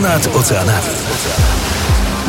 Ponad 0.00 0.26
oceanami. 0.34 1.79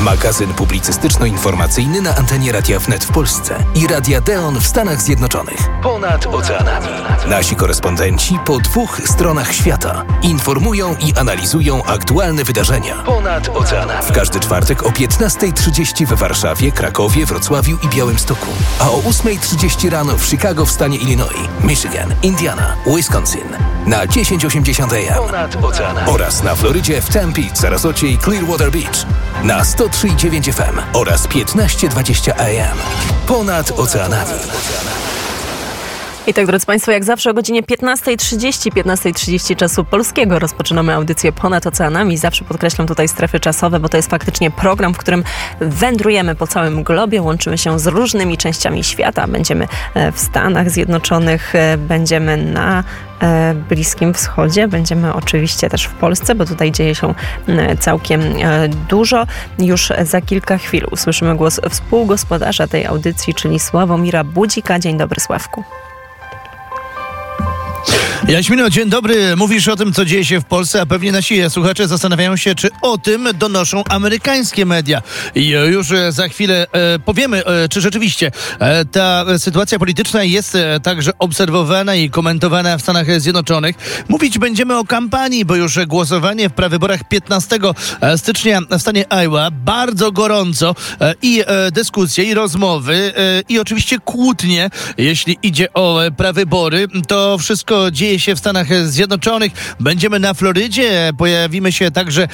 Magazyn 0.02 0.54
publicystyczno-informacyjny 0.54 2.02
na 2.02 2.16
antenie 2.16 2.52
Radia 2.52 2.80
Wnet 2.80 3.06
w 3.06 3.12
Polsce 3.12 3.64
i 3.76 3.88
Radia 3.88 4.22
Deon 4.22 4.60
w 4.60 4.68
Stanach 4.68 5.02
Zjednoczonych. 5.02 5.70
Ponad 5.84 6.26
oceanami. 6.26 6.88
Nasi 7.28 7.56
korespondenci 7.56 8.40
po 8.46 8.60
dwóch 8.60 9.02
stronach 9.06 9.54
świata 9.54 10.06
informują 10.22 10.96
i 10.96 11.14
analizują 11.20 11.84
aktualne 11.84 12.44
wydarzenia. 12.44 12.96
Ponad 12.96 13.50
oceanami. 13.50 14.04
W 14.04 14.12
każdy 14.12 14.40
czwartek 14.40 14.84
o 14.84 14.90
15.30 14.90 16.06
we 16.06 16.16
Warszawie, 16.16 16.72
Krakowie, 16.72 17.26
Wrocławiu 17.26 17.78
i 17.84 17.88
Białymstoku. 17.88 18.48
A 18.80 18.90
o 18.92 18.98
8.30 18.98 19.90
rano 19.90 20.18
w 20.18 20.26
Chicago 20.26 20.66
w 20.66 20.72
stanie 20.72 20.98
Illinois, 20.98 21.48
Michigan, 21.64 22.14
Indiana, 22.24 22.76
Wisconsin. 22.96 23.58
Na 23.86 24.08
1080 24.08 24.94
AM. 24.94 25.28
Ponad 25.28 25.58
oceanami. 25.64 26.10
Oraz 26.10 26.44
na 26.44 26.56
Florydzie 26.56 27.02
w 27.02 27.10
Tempe, 27.10 27.42
Sarasocie 27.54 28.08
i 28.08 28.18
Clearwater 28.18 28.72
Beach. 28.72 29.06
Na 29.44 29.66
103,9 29.92 30.54
FM 30.54 30.80
oraz 30.94 31.28
1520 31.28 32.32
AM. 32.32 32.78
Ponad 33.28 33.72
oceanami. 33.78 34.40
I 36.32 36.34
tak, 36.34 36.46
drodzy 36.46 36.66
Państwo, 36.66 36.92
jak 36.92 37.04
zawsze 37.04 37.30
o 37.30 37.34
godzinie 37.34 37.64
15.30, 37.64 38.72
15.30 38.72 39.56
czasu 39.56 39.86
polskiego 39.86 40.40
rozpoczynamy 40.40 40.94
audycję 40.94 41.32
ponad 41.32 41.68
oceanami. 41.68 42.18
Zawsze 42.18 42.46
podkreślam 42.46 42.88
tutaj 42.88 43.08
strefy 43.08 43.40
czasowe, 43.40 43.80
bo 43.80 43.90
to 43.90 43.98
jest 43.98 44.10
faktycznie 44.10 44.52
program, 44.52 44.94
w 44.94 44.98
którym 44.98 45.24
wędrujemy 45.60 46.36
po 46.36 46.48
całym 46.48 46.84
globie, 46.84 47.22
łączymy 47.22 47.58
się 47.58 47.80
z 47.80 47.88
różnymi 47.88 48.38
częściami 48.38 48.84
świata. 48.84 49.28
Będziemy 49.28 49.68
e, 49.94 50.12
w 50.12 50.20
Stanach 50.20 50.70
Zjednoczonych, 50.70 51.56
e, 51.56 51.78
będziemy 51.78 52.38
na 52.38 52.84
e, 53.22 53.56
Bliskim 53.70 54.14
Wschodzie. 54.14 54.68
Będziemy 54.68 55.14
oczywiście 55.14 55.70
też 55.70 55.86
w 55.86 55.94
Polsce, 55.94 56.36
bo 56.36 56.46
tutaj 56.46 56.72
dzieje 56.72 56.96
się 56.96 57.14
całkiem 57.80 58.22
dużo. 58.90 59.28
Już 59.60 59.94
za 60.04 60.22
kilka 60.22 60.58
chwil 60.58 60.88
usłyszymy 60.92 61.36
głos 61.36 61.62
współgospodarza 61.70 62.68
tej 62.68 62.86
audycji, 62.86 63.34
czyli 63.34 63.60
Sławomira 63.60 64.24
Budzika. 64.24 64.80
Dzień 64.80 64.98
dobry, 64.98 65.20
Sławku. 65.20 65.64
Jaśmino, 68.28 68.70
dzień 68.70 68.90
dobry. 68.90 69.36
Mówisz 69.36 69.68
o 69.68 69.76
tym, 69.76 69.94
co 69.94 70.06
dzieje 70.06 70.26
się 70.26 70.42
w 70.42 70.46
Polsce, 70.46 70.82
a 70.82 70.86
pewnie 70.86 71.12
nasi 71.12 71.50
słuchacze 71.50 71.88
zastanawiają 71.88 72.38
się, 72.38 72.56
czy 72.56 72.70
o 72.82 72.98
tym 72.98 73.30
donoszą 73.34 73.84
amerykańskie 73.84 74.66
media. 74.66 75.02
I 75.36 75.48
już 75.48 75.92
e, 75.92 76.12
za 76.12 76.28
chwilę 76.28 76.68
e, 76.72 77.00
powiemy, 77.00 77.46
e, 77.46 77.70
czy 77.70 77.82
rzeczywiście 77.82 78.32
e, 78.60 78.86
ta 78.86 79.26
sytuacja 79.38 79.80
polityczna 79.80 80.24
jest 80.24 80.56
e, 80.56 80.80
także 80.80 81.12
obserwowana 81.20 81.96
i 81.96 82.10
komentowana 82.10 82.78
w 82.78 82.82
Stanach 82.82 83.22
Zjednoczonych. 83.22 84.06
Mówić 84.10 84.38
będziemy 84.38 84.78
o 84.78 84.84
kampanii, 84.84 85.46
bo 85.46 85.56
już 85.56 85.80
głosowanie 85.88 86.50
w 86.50 86.54
prawyborach 86.54 87.08
15 87.08 87.60
e, 88.02 88.18
stycznia 88.18 88.60
w 88.72 88.82
stanie 88.82 89.06
Iowa 89.14 89.52
bardzo 89.52 90.12
gorąco 90.12 90.76
i 91.22 91.44
dyskusje, 91.72 92.24
i 92.24 92.34
rozmowy, 92.34 93.14
i 93.50 93.60
oczywiście 93.60 94.00
kłótnie, 94.00 94.70
jeśli 94.98 95.38
idzie 95.44 95.74
o 95.74 96.00
prawybory. 96.18 96.88
To 97.08 97.38
wszystko 97.38 97.92
dzieje 97.92 98.11
się 98.20 98.36
w 98.36 98.40
Stanach 98.40 98.88
Zjednoczonych. 98.88 99.76
Będziemy 99.80 100.20
na 100.20 100.34
Florydzie, 100.34 101.12
pojawimy 101.18 101.72
się 101.72 101.92
także 101.92 102.28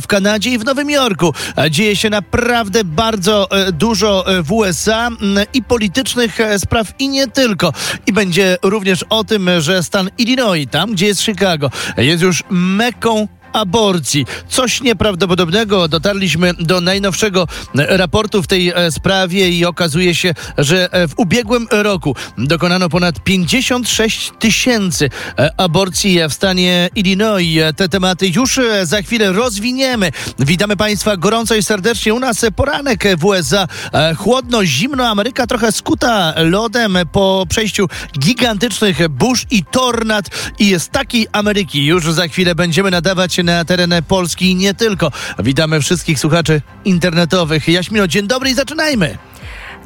w 0.00 0.06
Kanadzie 0.06 0.50
i 0.50 0.58
w 0.58 0.64
Nowym 0.64 0.90
Jorku. 0.90 1.34
Dzieje 1.70 1.96
się 1.96 2.10
naprawdę 2.10 2.84
bardzo 2.84 3.50
e, 3.50 3.72
dużo 3.72 4.24
w 4.42 4.52
USA 4.52 5.08
i 5.54 5.62
politycznych 5.62 6.40
e, 6.40 6.58
spraw 6.58 6.94
i 6.98 7.08
nie 7.08 7.28
tylko. 7.28 7.72
I 8.06 8.12
będzie 8.12 8.56
również 8.62 9.04
o 9.08 9.24
tym, 9.24 9.50
że 9.58 9.82
stan 9.82 10.10
Illinois, 10.18 10.66
tam 10.70 10.92
gdzie 10.92 11.06
jest 11.06 11.22
Chicago, 11.22 11.70
jest 11.96 12.22
już 12.22 12.44
meką 12.50 13.28
aborcji. 13.52 14.26
Coś 14.48 14.80
nieprawdopodobnego. 14.80 15.88
Dotarliśmy 15.88 16.54
do 16.54 16.80
najnowszego 16.80 17.46
raportu 17.74 18.42
w 18.42 18.46
tej 18.46 18.68
e, 18.68 18.92
sprawie 18.92 19.50
i 19.50 19.64
okazuje 19.64 20.14
się, 20.14 20.34
że 20.58 20.92
e, 20.92 21.08
w 21.08 21.12
ubiegłym 21.16 21.66
roku 21.70 22.16
dokonano 22.38 22.88
ponad 22.88 23.20
56 23.24 24.32
tysięcy 24.38 25.10
e, 25.38 25.50
aborcji 25.56 26.18
w 26.28 26.32
stanie 26.32 26.90
Illinois. 26.94 27.58
Te 27.76 27.88
tematy 27.88 28.28
już 28.36 28.60
za 28.82 29.02
chwilę 29.02 29.32
rozwiniemy. 29.32 30.10
Witamy 30.38 30.76
Państwa 30.76 31.16
gorąco 31.16 31.54
i 31.54 31.62
serdecznie. 31.62 32.14
U 32.14 32.20
nas 32.20 32.44
poranek 32.56 33.04
w 33.18 33.24
USA. 33.24 33.68
Chłodno, 34.16 34.64
zimno. 34.64 35.08
Ameryka 35.08 35.46
trochę 35.46 35.72
skuta 35.72 36.34
lodem 36.36 36.98
po 37.12 37.46
przejściu 37.48 37.88
gigantycznych 38.18 39.08
burz 39.08 39.46
i 39.50 39.64
tornad. 39.64 40.24
I 40.58 40.74
z 40.78 40.88
takiej 40.88 41.26
Ameryki 41.32 41.86
już 41.86 42.12
za 42.12 42.28
chwilę 42.28 42.54
będziemy 42.54 42.90
nadawać 42.90 43.38
na 43.44 43.64
teren 43.64 43.94
Polski 44.08 44.50
i 44.50 44.54
nie 44.54 44.74
tylko. 44.74 45.10
Witamy 45.38 45.80
wszystkich 45.80 46.18
słuchaczy 46.18 46.60
internetowych. 46.84 47.68
Jaśmino, 47.68 48.06
dzień 48.06 48.26
dobry 48.26 48.50
i 48.50 48.54
zaczynajmy. 48.54 49.18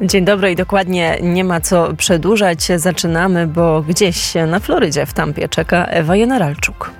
Dzień 0.01 0.25
dobry 0.25 0.51
i 0.51 0.55
dokładnie 0.55 1.17
nie 1.21 1.43
ma 1.43 1.61
co 1.61 1.93
przedłużać. 1.93 2.67
Zaczynamy, 2.75 3.47
bo 3.47 3.81
gdzieś 3.81 4.33
na 4.47 4.59
Florydzie 4.59 5.05
w 5.05 5.13
Tampie 5.13 5.49
czeka 5.49 5.85
Ewa 5.85 6.15
Jenaralczuk. 6.15 6.91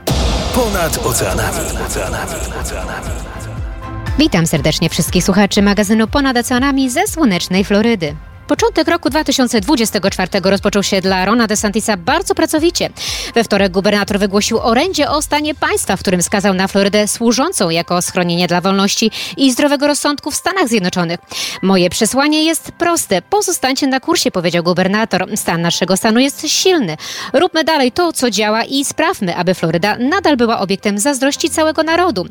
Ponad 0.55 1.05
oceanami. 1.05 1.57
oceanami. 1.87 2.33
Witam 4.19 4.47
serdecznie 4.47 4.89
wszystkich 4.89 5.23
słuchaczy 5.23 5.61
magazynu 5.61 6.07
Ponad 6.07 6.37
Oceanami 6.37 6.89
ze 6.89 7.07
słonecznej 7.07 7.65
Florydy. 7.65 8.15
Początek 8.47 8.87
roku 8.87 9.09
2024 9.09 10.29
rozpoczął 10.43 10.83
się 10.83 11.01
dla 11.01 11.25
Rona 11.25 11.47
DeSantisa 11.47 11.97
bardzo 11.97 12.35
pracowicie. 12.35 12.89
We 13.35 13.43
wtorek 13.43 13.71
gubernator 13.71 14.19
wygłosił 14.19 14.59
orędzie 14.59 15.09
o 15.09 15.21
stanie 15.21 15.55
państwa, 15.55 15.95
w 15.95 15.99
którym 15.99 16.21
skazał 16.21 16.53
na 16.53 16.67
Florydę 16.67 17.07
służącą 17.07 17.69
jako 17.69 18.01
schronienie 18.01 18.47
dla 18.47 18.61
wolności 18.61 19.11
i 19.37 19.51
zdrowego 19.51 19.87
rozsądku 19.87 20.31
w 20.31 20.35
Stanach 20.35 20.67
Zjednoczonych. 20.67 21.19
Moje 21.61 21.89
przesłanie 21.89 22.43
jest 22.43 22.71
proste. 22.71 23.21
Pozostańcie 23.21 23.87
na 23.87 23.99
kursie, 23.99 24.31
powiedział 24.31 24.63
gubernator. 24.63 25.25
Stan 25.35 25.61
naszego 25.61 25.97
stanu 25.97 26.19
jest 26.19 26.47
silny. 26.47 26.97
Róbmy 27.33 27.63
dalej 27.63 27.91
to, 27.91 28.13
co 28.13 28.29
działa 28.29 28.63
i 28.63 28.85
sprawmy, 28.85 29.35
aby 29.35 29.53
Floryda 29.53 29.97
nadal 29.97 30.37
była 30.37 30.59
obiektem 30.59 30.99
zazdrości 30.99 31.49
całego 31.49 31.83
narodu. 31.83 32.25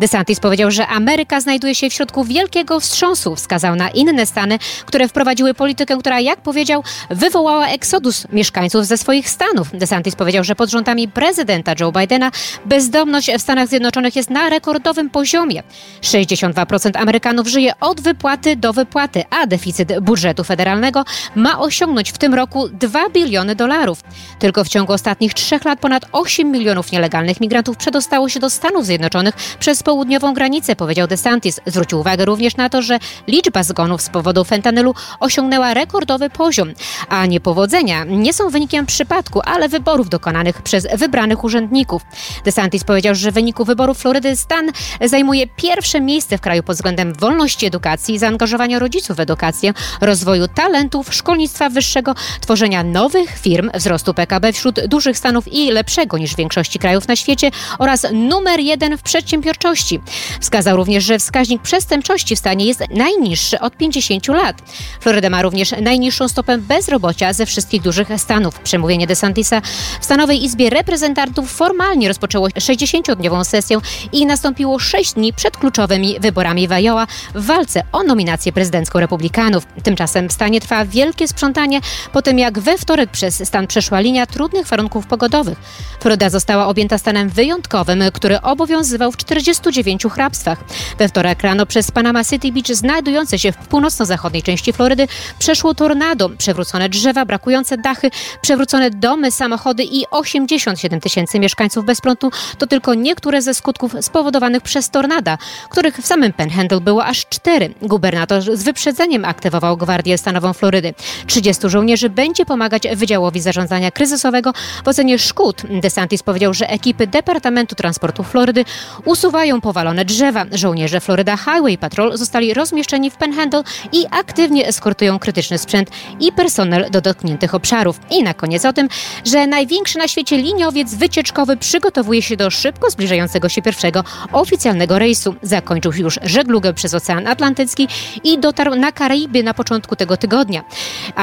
DeSantis 0.00 0.40
powiedział, 0.40 0.70
że 0.70 0.86
Ameryka 0.86 1.40
znajduje 1.40 1.74
się 1.74 1.90
w 1.90 1.92
środku 1.92 2.24
wielkiego 2.24 2.80
wstrząsu. 2.80 3.36
Wskazał 3.36 3.76
na 3.76 3.90
inne 3.90 4.26
stany, 4.26 4.58
które 4.86 5.08
wprowadziły 5.08 5.54
politykę, 5.60 5.96
która, 5.98 6.20
jak 6.20 6.40
powiedział, 6.40 6.82
wywołała 7.10 7.66
eksodus 7.66 8.26
mieszkańców 8.32 8.86
ze 8.86 8.96
swoich 8.96 9.28
stanów. 9.30 9.68
DeSantis 9.72 10.16
powiedział, 10.16 10.44
że 10.44 10.54
pod 10.54 10.70
rządami 10.70 11.08
prezydenta 11.08 11.72
Joe 11.80 11.92
Bidena 11.92 12.30
bezdomność 12.64 13.30
w 13.38 13.40
Stanach 13.40 13.68
Zjednoczonych 13.68 14.16
jest 14.16 14.30
na 14.30 14.48
rekordowym 14.48 15.10
poziomie. 15.10 15.62
62% 16.02 16.90
Amerykanów 16.98 17.46
żyje 17.46 17.72
od 17.80 18.00
wypłaty 18.00 18.56
do 18.56 18.72
wypłaty, 18.72 19.24
a 19.30 19.46
deficyt 19.46 20.00
budżetu 20.00 20.44
federalnego 20.44 21.04
ma 21.34 21.58
osiągnąć 21.58 22.12
w 22.12 22.18
tym 22.18 22.34
roku 22.34 22.68
2 22.68 23.08
biliony 23.08 23.54
dolarów. 23.54 24.02
Tylko 24.38 24.64
w 24.64 24.68
ciągu 24.68 24.92
ostatnich 24.92 25.34
trzech 25.34 25.64
lat 25.64 25.80
ponad 25.80 26.06
8 26.12 26.50
milionów 26.50 26.92
nielegalnych 26.92 27.40
migrantów 27.40 27.76
przedostało 27.76 28.28
się 28.28 28.40
do 28.40 28.50
Stanów 28.50 28.86
Zjednoczonych 28.86 29.34
przez 29.58 29.82
południową 29.82 30.34
granicę, 30.34 30.76
powiedział 30.76 31.06
DeSantis. 31.06 31.60
Zwrócił 31.66 32.00
uwagę 32.00 32.24
również 32.24 32.56
na 32.56 32.68
to, 32.68 32.82
że 32.82 32.98
liczba 33.26 33.62
zgonów 33.62 34.02
z 34.02 34.08
powodu 34.08 34.44
fentanylu 34.44 34.94
osiągnęła 35.20 35.49
osiągnęła 35.50 35.74
rekordowy 35.74 36.30
poziom, 36.30 36.72
a 37.08 37.26
niepowodzenia 37.26 38.04
nie 38.04 38.32
są 38.32 38.50
wynikiem 38.50 38.86
przypadku, 38.86 39.40
ale 39.44 39.68
wyborów 39.68 40.08
dokonanych 40.08 40.62
przez 40.62 40.86
wybranych 40.96 41.44
urzędników. 41.44 42.02
DeSantis 42.44 42.84
powiedział, 42.84 43.14
że 43.14 43.30
w 43.30 43.34
wyniku 43.34 43.64
wyborów 43.64 43.98
Florydy 43.98 44.36
stan 44.36 44.70
zajmuje 45.04 45.46
pierwsze 45.46 46.00
miejsce 46.00 46.38
w 46.38 46.40
kraju 46.40 46.62
pod 46.62 46.76
względem 46.76 47.12
wolności 47.14 47.66
edukacji, 47.66 48.18
zaangażowania 48.18 48.78
rodziców 48.78 49.16
w 49.16 49.20
edukację, 49.20 49.72
rozwoju 50.00 50.48
talentów, 50.48 51.14
szkolnictwa 51.14 51.70
wyższego, 51.70 52.14
tworzenia 52.40 52.82
nowych 52.82 53.38
firm, 53.38 53.70
wzrostu 53.74 54.14
PKB 54.14 54.52
wśród 54.52 54.86
dużych 54.86 55.18
stanów 55.18 55.52
i 55.52 55.70
lepszego 55.70 56.18
niż 56.18 56.32
w 56.32 56.36
większości 56.36 56.78
krajów 56.78 57.08
na 57.08 57.16
świecie 57.16 57.50
oraz 57.78 58.06
numer 58.12 58.60
jeden 58.60 58.98
w 58.98 59.02
przedsiębiorczości. 59.02 60.00
Wskazał 60.40 60.76
również, 60.76 61.04
że 61.04 61.18
wskaźnik 61.18 61.62
przestępczości 61.62 62.36
w 62.36 62.38
stanie 62.38 62.66
jest 62.66 62.82
najniższy 62.90 63.60
od 63.60 63.76
50 63.76 64.28
lat. 64.28 64.56
Floryda 65.00 65.30
ma 65.30 65.39
również 65.42 65.74
najniższą 65.82 66.28
stopę 66.28 66.58
bezrobocia 66.58 67.32
ze 67.32 67.46
wszystkich 67.46 67.82
dużych 67.82 68.08
stanów. 68.16 68.60
Przemówienie 68.60 69.06
DeSantisa 69.06 69.60
w 70.00 70.04
Stanowej 70.04 70.44
Izbie 70.44 70.70
Reprezentantów 70.70 71.52
formalnie 71.52 72.08
rozpoczęło 72.08 72.48
60-dniową 72.48 73.44
sesję 73.44 73.78
i 74.12 74.26
nastąpiło 74.26 74.78
6 74.78 75.12
dni 75.12 75.32
przed 75.32 75.56
kluczowymi 75.56 76.20
wyborami 76.20 76.68
w 76.68 76.72
Iowa 76.72 77.06
w 77.34 77.46
walce 77.46 77.82
o 77.92 78.02
nominację 78.02 78.52
prezydencką 78.52 79.00
republikanów. 79.00 79.66
Tymczasem 79.82 80.28
w 80.28 80.32
stanie 80.32 80.60
trwa 80.60 80.84
wielkie 80.84 81.28
sprzątanie 81.28 81.80
po 82.12 82.22
tym, 82.22 82.38
jak 82.38 82.58
we 82.58 82.78
wtorek 82.78 83.10
przez 83.10 83.48
stan 83.48 83.66
przeszła 83.66 84.00
linia 84.00 84.26
trudnych 84.26 84.66
warunków 84.66 85.06
pogodowych. 85.06 85.58
Florida 86.00 86.30
została 86.30 86.66
objęta 86.66 86.98
stanem 86.98 87.28
wyjątkowym, 87.28 88.02
który 88.12 88.40
obowiązywał 88.40 89.12
w 89.12 89.16
49 89.16 90.02
hrabstwach. 90.04 90.58
We 90.98 91.08
wtorek 91.08 91.42
rano 91.42 91.66
przez 91.66 91.90
Panama 91.90 92.24
City 92.24 92.52
Beach 92.52 92.76
znajdujące 92.76 93.38
się 93.38 93.52
w 93.52 93.56
północno-zachodniej 93.56 94.42
części 94.42 94.72
Florydy 94.72 95.08
przeszło 95.38 95.74
tornado, 95.74 96.30
przewrócone 96.38 96.88
drzewa, 96.88 97.24
brakujące 97.24 97.78
dachy, 97.78 98.10
przewrócone 98.42 98.90
domy, 98.90 99.30
samochody 99.30 99.84
i 99.84 100.04
87 100.10 101.00
tysięcy 101.00 101.38
mieszkańców 101.38 101.84
bez 101.84 102.00
prądu 102.00 102.30
to 102.58 102.66
tylko 102.66 102.94
niektóre 102.94 103.42
ze 103.42 103.54
skutków 103.54 103.94
spowodowanych 104.00 104.62
przez 104.62 104.90
tornada, 104.90 105.38
których 105.70 105.96
w 105.96 106.06
samym 106.06 106.32
Panhandle 106.32 106.80
było 106.80 107.04
aż 107.04 107.26
cztery. 107.26 107.74
Gubernator 107.82 108.42
z 108.42 108.62
wyprzedzeniem 108.62 109.24
aktywował 109.24 109.76
Gwardię 109.76 110.18
Stanową 110.18 110.52
Florydy. 110.52 110.94
30 111.26 111.68
żołnierzy 111.68 112.10
będzie 112.10 112.46
pomagać 112.46 112.82
Wydziałowi 112.96 113.40
Zarządzania 113.40 113.90
Kryzysowego 113.90 114.52
w 114.84 114.88
ocenie 114.88 115.18
szkód. 115.18 115.62
DeSantis 115.82 116.22
powiedział, 116.22 116.54
że 116.54 116.68
ekipy 116.68 117.06
Departamentu 117.06 117.74
Transportu 117.74 118.22
Florydy 118.22 118.64
usuwają 119.04 119.60
powalone 119.60 120.04
drzewa. 120.04 120.46
Żołnierze 120.52 121.00
Florida 121.00 121.36
Highway 121.36 121.78
Patrol 121.78 122.16
zostali 122.16 122.54
rozmieszczeni 122.54 123.10
w 123.10 123.16
Panhandle 123.16 123.62
i 123.92 124.06
aktywnie 124.10 124.66
eskortują 124.66 125.09
krytyczny 125.18 125.58
sprzęt 125.58 125.90
i 126.20 126.32
personel 126.32 126.90
do 126.90 127.00
dotkniętych 127.00 127.54
obszarów. 127.54 128.00
I 128.10 128.22
na 128.22 128.34
koniec 128.34 128.64
o 128.64 128.72
tym, 128.72 128.88
że 129.24 129.46
największy 129.46 129.98
na 129.98 130.08
świecie 130.08 130.36
liniowiec 130.36 130.94
wycieczkowy 130.94 131.56
przygotowuje 131.56 132.22
się 132.22 132.36
do 132.36 132.50
szybko 132.50 132.90
zbliżającego 132.90 133.48
się 133.48 133.62
pierwszego 133.62 134.04
oficjalnego 134.32 134.98
rejsu. 134.98 135.34
Zakończył 135.42 135.92
już 135.92 136.18
żeglugę 136.22 136.74
przez 136.74 136.94
Ocean 136.94 137.26
Atlantycki 137.26 137.88
i 138.24 138.38
dotarł 138.38 138.74
na 138.74 138.92
Karaiby 138.92 139.42
na 139.42 139.54
początku 139.54 139.96
tego 139.96 140.16
tygodnia. 140.16 140.64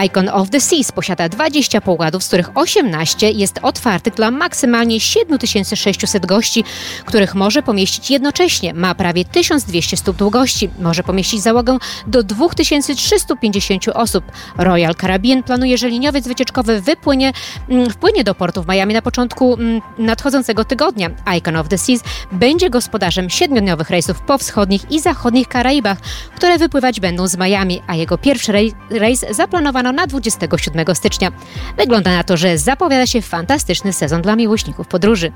Icon 0.06 0.30
of 0.30 0.50
the 0.50 0.62
Seas 0.62 0.92
posiada 0.92 1.30
20 1.30 1.82
pokładów, 1.82 2.24
z 2.24 2.28
których 2.28 2.58
18 2.58 3.32
jest 3.32 3.60
otwartych 3.62 4.14
dla 4.14 4.32
maksymalnie 4.32 5.00
7600 5.00 6.26
gości, 6.26 6.64
których 7.06 7.36
może 7.36 7.64
pomieścić 7.64 8.12
jednocześnie. 8.12 8.74
Ma 8.74 8.96
prawie 8.96 9.26
1200 9.26 9.98
stóp 9.98 10.18
długości. 10.18 10.70
Może 10.80 11.04
pomieścić 11.04 11.42
załogę 11.42 11.78
do 12.08 12.24
2350 12.24 13.77
osób. 13.94 14.24
Royal 14.58 14.96
Caribbean 14.96 15.44
planuje, 15.44 15.78
że 15.78 15.90
liniowiec 15.90 16.28
wycieczkowy 16.28 16.82
wypłynie, 16.82 17.34
mm, 17.70 17.90
wpłynie 17.90 18.24
do 18.24 18.36
portu 18.36 18.64
w 18.64 18.68
Miami 18.68 18.94
na 18.94 19.02
początku 19.02 19.54
mm, 19.54 19.82
nadchodzącego 19.98 20.66
tygodnia. 20.66 21.10
Icon 21.38 21.56
of 21.56 21.68
the 21.68 21.78
Seas 21.78 22.02
będzie 22.32 22.70
gospodarzem 22.70 23.30
siedmiodniowych 23.30 23.90
rejsów 23.90 24.22
po 24.22 24.38
wschodnich 24.38 24.92
i 24.92 25.00
zachodnich 25.00 25.48
Karaibach, 25.48 25.98
które 26.36 26.58
wypływać 26.58 27.00
będą 27.00 27.28
z 27.28 27.38
Miami, 27.38 27.82
a 27.88 27.96
jego 27.96 28.18
pierwszy 28.18 28.52
rejs 28.90 29.26
zaplanowano 29.30 29.92
na 29.92 30.08
27 30.08 30.96
stycznia. 30.96 31.32
Wygląda 31.78 32.12
na 32.12 32.24
to, 32.24 32.38
że 32.38 32.58
zapowiada 32.58 33.06
się 33.06 33.22
fantastyczny 33.22 33.94
sezon 33.94 34.22
dla 34.22 34.36
miłośników 34.36 34.88
podróży. 34.88 35.32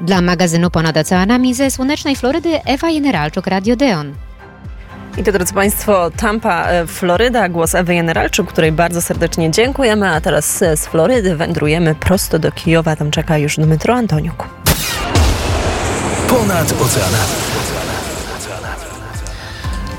Dla 0.00 0.20
magazynu 0.20 0.70
Ponad 0.70 0.96
Oceanami 0.96 1.54
ze 1.54 1.70
słonecznej 1.70 2.16
Florydy 2.16 2.64
Ewa 2.64 2.92
Generalczuk, 2.92 3.46
Radio 3.46 3.76
Deon. 3.76 4.25
I 5.18 5.22
to, 5.22 5.32
drodzy 5.32 5.54
Państwo, 5.54 6.10
Tampa, 6.16 6.66
e, 6.66 6.86
Floryda, 6.86 7.48
głos 7.48 7.74
Ewy 7.74 7.94
Generalczuk, 7.94 8.52
której 8.52 8.72
bardzo 8.72 9.02
serdecznie 9.02 9.50
dziękujemy, 9.50 10.08
a 10.10 10.20
teraz 10.20 10.58
z 10.58 10.86
Florydy 10.86 11.36
wędrujemy 11.36 11.94
prosto 11.94 12.38
do 12.38 12.52
Kijowa, 12.52 12.96
tam 12.96 13.10
czeka 13.10 13.38
już 13.38 13.56
Dmytro 13.56 13.94
Antoniuk. 13.94 14.48
Ponad 16.28 16.72
oceanami. 16.72 17.32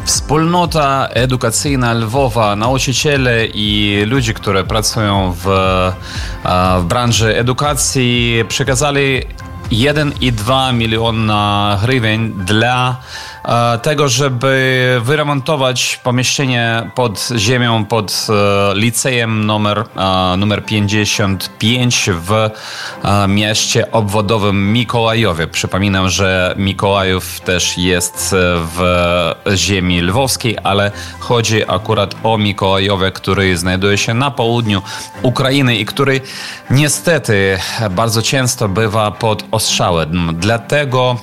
Wspólnota 0.06 1.08
edukacyjna 1.14 1.94
Lwowa, 1.94 2.56
nauczyciele 2.56 3.46
i 3.46 4.02
ludzie, 4.06 4.34
którzy 4.34 4.64
pracują 4.64 5.36
w, 5.44 5.46
w 6.80 6.84
branży 6.84 7.38
edukacji, 7.38 8.44
przekazali 8.48 9.22
1,2 9.72 10.74
miliona 10.74 11.78
hrywien 11.82 12.34
dla 12.46 12.98
E, 12.98 13.27
tego, 13.82 14.10
żeby 14.10 15.02
wyremontować 15.04 16.00
pomieszczenie 16.04 16.90
pod 16.96 17.30
ziemią, 17.38 17.86
pod 17.86 18.28
e, 18.30 18.80
licejem 18.80 19.46
numer, 19.46 19.84
e, 19.96 20.38
numer 20.38 20.66
55 20.66 22.10
w 22.14 22.50
mieście 23.28 23.92
obwodowym 23.92 24.74
Mikołajowie. 24.74 25.48
Przypominam, 25.48 26.10
że 26.10 26.56
Mikołajów 26.58 27.40
też 27.40 27.78
jest 27.78 28.36
w 28.76 28.82
ziemi 29.56 30.02
lwowskiej, 30.02 30.58
ale 30.64 30.92
chodzi 31.20 31.64
akurat 31.68 32.16
o 32.24 32.38
Mikołajowie, 32.38 33.12
który 33.12 33.58
znajduje 33.58 33.98
się 33.98 34.14
na 34.14 34.32
południu 34.32 34.82
Ukrainy 35.22 35.78
i 35.78 35.86
który 35.86 36.22
niestety 36.70 37.60
bardzo 37.92 38.22
często 38.22 38.70
bywa 38.70 39.12
pod 39.12 39.44
ostrzałem. 39.52 40.30
Dlatego 40.40 41.18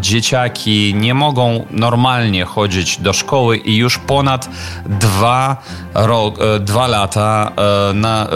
dzieciaki 0.00 0.94
nie 0.94 1.14
mogą 1.14 1.63
normalnie 1.70 2.44
chodzić 2.44 2.98
do 2.98 3.12
szkoły 3.12 3.56
i 3.56 3.76
już 3.76 3.98
ponad 3.98 4.48
dwa, 4.86 5.56
rok, 5.94 6.38
e, 6.40 6.60
dwa 6.60 6.86
lata 6.86 7.52
e, 7.56 7.92
na, 7.94 8.26
e, 8.26 8.28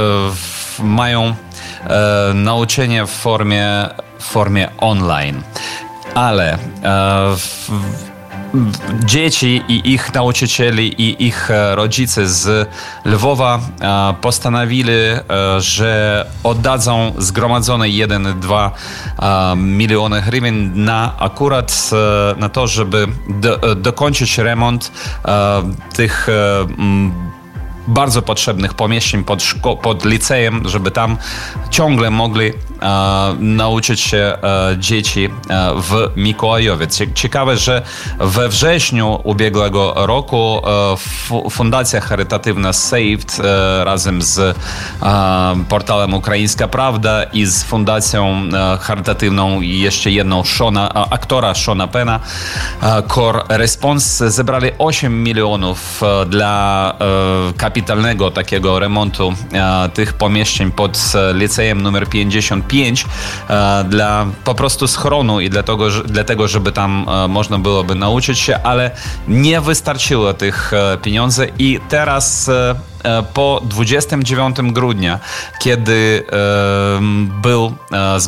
mają 0.83 1.35
nauczenie 2.35 3.07
w 3.07 3.11
formie, 3.11 3.89
w 4.19 4.25
formie 4.25 4.69
online. 4.79 5.43
Ale 6.15 6.59
w, 7.37 7.71
dzieci 9.05 9.63
i 9.69 9.93
ich 9.93 10.15
nauczycieli 10.15 11.03
i 11.03 11.27
ich 11.27 11.51
e, 11.51 11.75
rodzice 11.75 12.29
z 12.29 12.69
Lwowa 13.05 13.59
e, 13.81 14.15
postanowili, 14.21 14.93
e, 14.93 15.21
że 15.59 16.27
oddadzą 16.43 17.13
zgromadzone 17.19 17.87
1-2 17.87 18.71
miliony 19.57 20.23
hrywien 20.23 20.85
na 20.85 21.19
akurat 21.19 21.91
na 22.37 22.49
to, 22.49 22.67
żeby 22.67 23.07
do, 23.29 23.75
dokończyć 23.75 24.39
remont 24.39 24.93
tych 25.95 26.29
bardzo 27.89 28.23
potrzebnych 28.23 28.75
pomieszczeń 28.75 29.25
pod, 29.25 29.41
szko- 29.43 29.77
pod 29.77 30.05
licejem, 30.05 30.69
żeby 30.69 30.91
tam 30.91 31.17
ciągle 31.71 32.11
mogli 32.11 32.47
e, 32.47 32.53
nauczyć 33.39 34.01
się 34.01 34.19
e, 34.19 34.77
dzieci 34.79 35.25
e, 35.25 35.31
w 35.77 36.11
Mikołajowie. 36.17 36.87
Ciekawe, 37.15 37.57
że 37.57 37.83
we 38.19 38.49
wrześniu 38.49 39.21
ubiegłego 39.25 39.93
roku 39.97 40.63
e, 41.47 41.51
Fundacja 41.51 42.01
Charytatywna 42.01 42.73
Saved 42.73 43.41
e, 43.41 43.85
razem 43.85 44.23
z 44.23 44.39
e, 44.39 44.55
portalem 45.69 46.15
Ukraińska 46.15 46.69
Prawda 46.69 47.23
i 47.25 47.47
z 47.47 47.65
Fundacją 47.65 48.43
Charytatywną 48.81 49.61
i 49.61 49.79
jeszcze 49.79 50.11
jedną 50.11 50.45
Shona, 50.45 50.89
aktora 51.11 51.55
Shona 51.55 51.87
Pena 51.87 52.21
Core 53.15 53.43
Response 53.49 54.31
zebrali 54.31 54.71
8 54.79 55.23
milionów 55.23 56.01
dla 56.27 56.95
kapitału 57.57 57.78
kapitalnego 57.79 58.31
takiego 58.31 58.79
remontu 58.79 59.35
e, 59.53 59.89
tych 59.89 60.13
pomieszczeń 60.13 60.73
pod 60.73 61.13
e, 61.15 61.35
licejem 61.35 61.83
numer 61.83 62.09
55 62.09 63.05
e, 63.51 63.85
dla 63.89 64.27
po 64.45 64.55
prostu 64.55 64.89
schronu 64.89 65.41
i 65.41 65.51
dlatego, 65.51 65.91
dlatego 65.91 66.49
żeby 66.49 66.73
tam 66.73 67.07
można 67.29 67.59
byłoby 67.59 67.95
nauczyć 67.95 68.39
się, 68.39 68.59
ale 68.63 68.91
nie 69.29 69.61
wystarczyło 69.61 70.35
tych 70.35 70.73
pieniędzy 71.03 71.49
i 71.59 71.81
teraz 71.89 72.51
po 73.35 73.61
29 73.65 74.57
grudnia, 74.63 75.19
kiedy 75.61 76.27
był 77.43 77.75
e, 77.93 78.21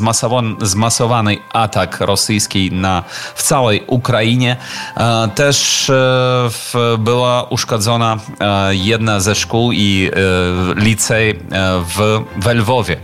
zmasowany 0.61 1.39
atak 1.53 2.01
rosyjski 2.01 2.73
na, 2.73 3.05
w 3.35 3.43
całej 3.43 3.85
Ukrainie, 3.87 4.57
e, 4.97 5.29
też 5.35 5.91
była 6.99 7.43
uszkodzona 7.43 8.17
jedna 8.71 9.21
ze 9.21 9.35
szkół 9.35 9.73
i 9.73 10.11
licej 10.77 11.39
w, 11.97 12.25
w 12.37 12.47
Lwowie. 12.55 12.97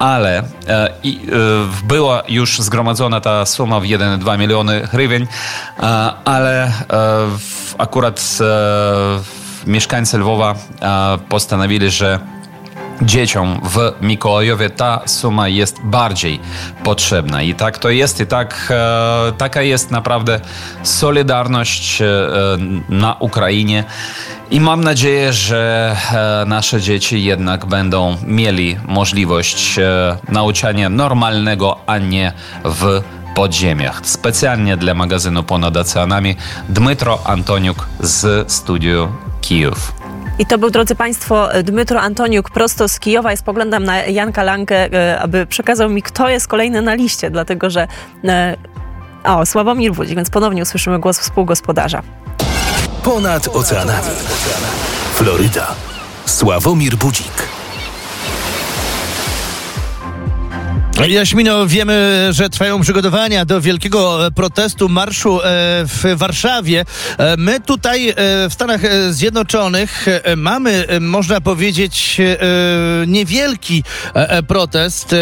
Ale 0.00 0.38
e, 0.68 0.90
i, 1.02 1.20
e, 1.32 1.86
była 1.86 2.22
już 2.28 2.60
zgromadzona 2.60 3.20
ta 3.20 3.46
suma 3.46 3.80
w 3.80 3.82
1,2 3.82 4.38
miliony 4.38 4.86
hrywien, 4.86 5.22
e, 5.22 5.86
ale 6.24 6.72
akurat 7.78 8.38
mieszkańcy 9.66 10.18
Lwowa 10.18 10.54
postanowili, 11.28 11.90
że 11.90 12.18
dzieciom 13.02 13.60
w 13.64 14.02
Mikołajowie 14.02 14.70
ta 14.70 15.00
suma 15.06 15.48
jest 15.48 15.80
bardziej 15.84 16.40
potrzebna. 16.84 17.42
I 17.42 17.54
tak 17.54 17.78
to 17.78 17.90
jest, 17.90 18.20
i 18.20 18.26
tak, 18.26 18.68
e, 18.70 19.32
taka 19.38 19.62
jest 19.62 19.90
naprawdę 19.90 20.40
solidarność 20.82 22.02
e, 22.02 22.06
na 22.88 23.16
Ukrainie. 23.18 23.84
I 24.50 24.60
mam 24.60 24.84
nadzieję, 24.84 25.32
że 25.32 25.96
e, 26.12 26.44
nasze 26.46 26.80
dzieci 26.80 27.24
jednak 27.24 27.66
będą 27.66 28.16
mieli 28.26 28.76
możliwość 28.86 29.80
nauczania 30.28 30.88
normalnego, 30.88 31.78
a 31.86 31.98
nie 31.98 32.32
w 32.64 33.02
podziemiach. 33.34 34.00
Specjalnie 34.04 34.76
dla 34.76 34.94
magazynu 34.94 35.42
Ponad 35.42 35.76
Oceanami 35.76 36.36
Dmytro 36.68 37.18
Antoniuk 37.24 37.86
z 38.00 38.52
studiu 38.52 39.08
Kijów. 39.40 39.92
I 40.38 40.46
to 40.46 40.58
był, 40.58 40.70
drodzy 40.70 40.94
Państwo, 40.94 41.48
Dmytro 41.64 42.00
Antoniuk 42.00 42.50
prosto 42.50 42.88
z 42.88 43.00
Kijowa. 43.00 43.30
Ja 43.30 43.36
spoglądam 43.36 43.84
na 43.84 43.96
Janka 43.96 44.42
Lankę, 44.42 44.92
e, 44.92 45.20
aby 45.20 45.46
przekazał 45.46 45.90
mi, 45.90 46.02
kto 46.02 46.28
jest 46.28 46.48
kolejny 46.48 46.82
na 46.82 46.94
liście, 46.94 47.30
dlatego 47.30 47.70
że... 47.70 47.88
E, 48.24 48.56
o, 49.24 49.46
Sławomir 49.46 49.94
Wódzik, 49.94 50.16
więc 50.16 50.30
ponownie 50.30 50.62
usłyszymy 50.62 50.98
głos 50.98 51.18
współgospodarza. 51.18 52.02
Ponad 53.02 53.48
oceanami. 53.48 54.08
Floryda. 55.14 55.66
Sławomir 56.26 56.96
Budzik. 56.96 57.49
Jaśmino, 61.08 61.66
wiemy, 61.66 62.28
że 62.30 62.50
trwają 62.50 62.80
przygotowania 62.80 63.44
do 63.44 63.60
wielkiego 63.60 64.26
e, 64.26 64.30
protestu 64.30 64.88
marszu 64.88 65.40
e, 65.40 65.44
w 65.86 66.04
Warszawie. 66.16 66.84
E, 67.18 67.36
my 67.36 67.60
tutaj 67.60 68.14
w 68.48 68.52
Stanach 68.52 68.80
Zjednoczonych 69.10 70.06
mamy, 70.36 70.86
można 71.00 71.40
powiedzieć, 71.40 72.20
niewielki 73.06 73.84
protest 74.48 75.14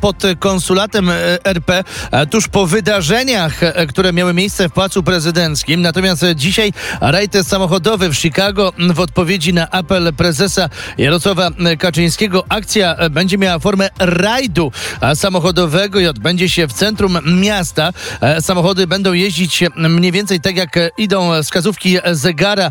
pod 0.00 0.22
konsulatem 0.38 1.10
RP 1.44 1.84
tuż 2.30 2.48
po 2.48 2.66
wydarzeniach, 2.66 3.60
które 3.88 4.12
miały 4.12 4.34
miejsce 4.34 4.68
w 4.68 4.72
Pałacu 4.72 5.02
Prezydenckim. 5.02 5.82
Natomiast 5.82 6.24
dzisiaj 6.34 6.72
rajd 7.00 7.36
samochodowy 7.42 8.08
w 8.08 8.16
Chicago 8.16 8.72
w 8.94 9.00
odpowiedzi 9.00 9.52
na 9.52 9.70
apel 9.70 10.12
prezesa 10.16 10.68
Jarosława 10.98 11.50
Kaczyńskiego. 11.78 12.44
Akcja 12.48 12.96
będzie 13.10 13.38
miała 13.38 13.58
formę 13.58 13.88
rajdu 13.98 14.72
samochodowego 15.14 16.00
i 16.00 16.06
odbędzie 16.06 16.48
się 16.48 16.68
w 16.68 16.72
centrum 16.72 17.18
miasta. 17.40 17.92
E, 18.20 18.42
samochody 18.42 18.86
będą 18.86 19.12
jeździć 19.12 19.64
mniej 19.76 20.12
więcej 20.12 20.40
tak 20.40 20.56
jak 20.56 20.78
idą 20.98 21.42
wskazówki 21.42 21.96
zegara 22.12 22.70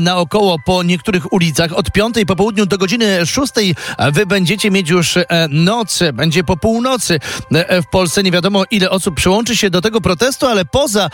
naokoło 0.00 0.58
po 0.66 0.82
niektórych 0.82 1.32
ulicach. 1.32 1.72
Od 1.72 1.90
5 1.90 2.14
po 2.26 2.36
południu 2.36 2.66
do 2.66 2.78
godziny 2.78 3.26
6 3.26 3.52
wy 4.12 4.26
będziecie 4.26 4.70
mieć 4.70 4.90
już 4.90 5.16
e, 5.16 5.24
noc, 5.50 6.00
będzie 6.12 6.44
po 6.44 6.56
północy 6.56 7.20
e, 7.50 7.82
w 7.82 7.86
Polsce. 7.86 8.22
Nie 8.22 8.30
wiadomo 8.30 8.64
ile 8.70 8.90
osób 8.90 9.14
przyłączy 9.14 9.56
się 9.56 9.70
do 9.70 9.80
tego 9.80 10.00
protestu, 10.00 10.46
ale 10.46 10.64
poza 10.64 11.10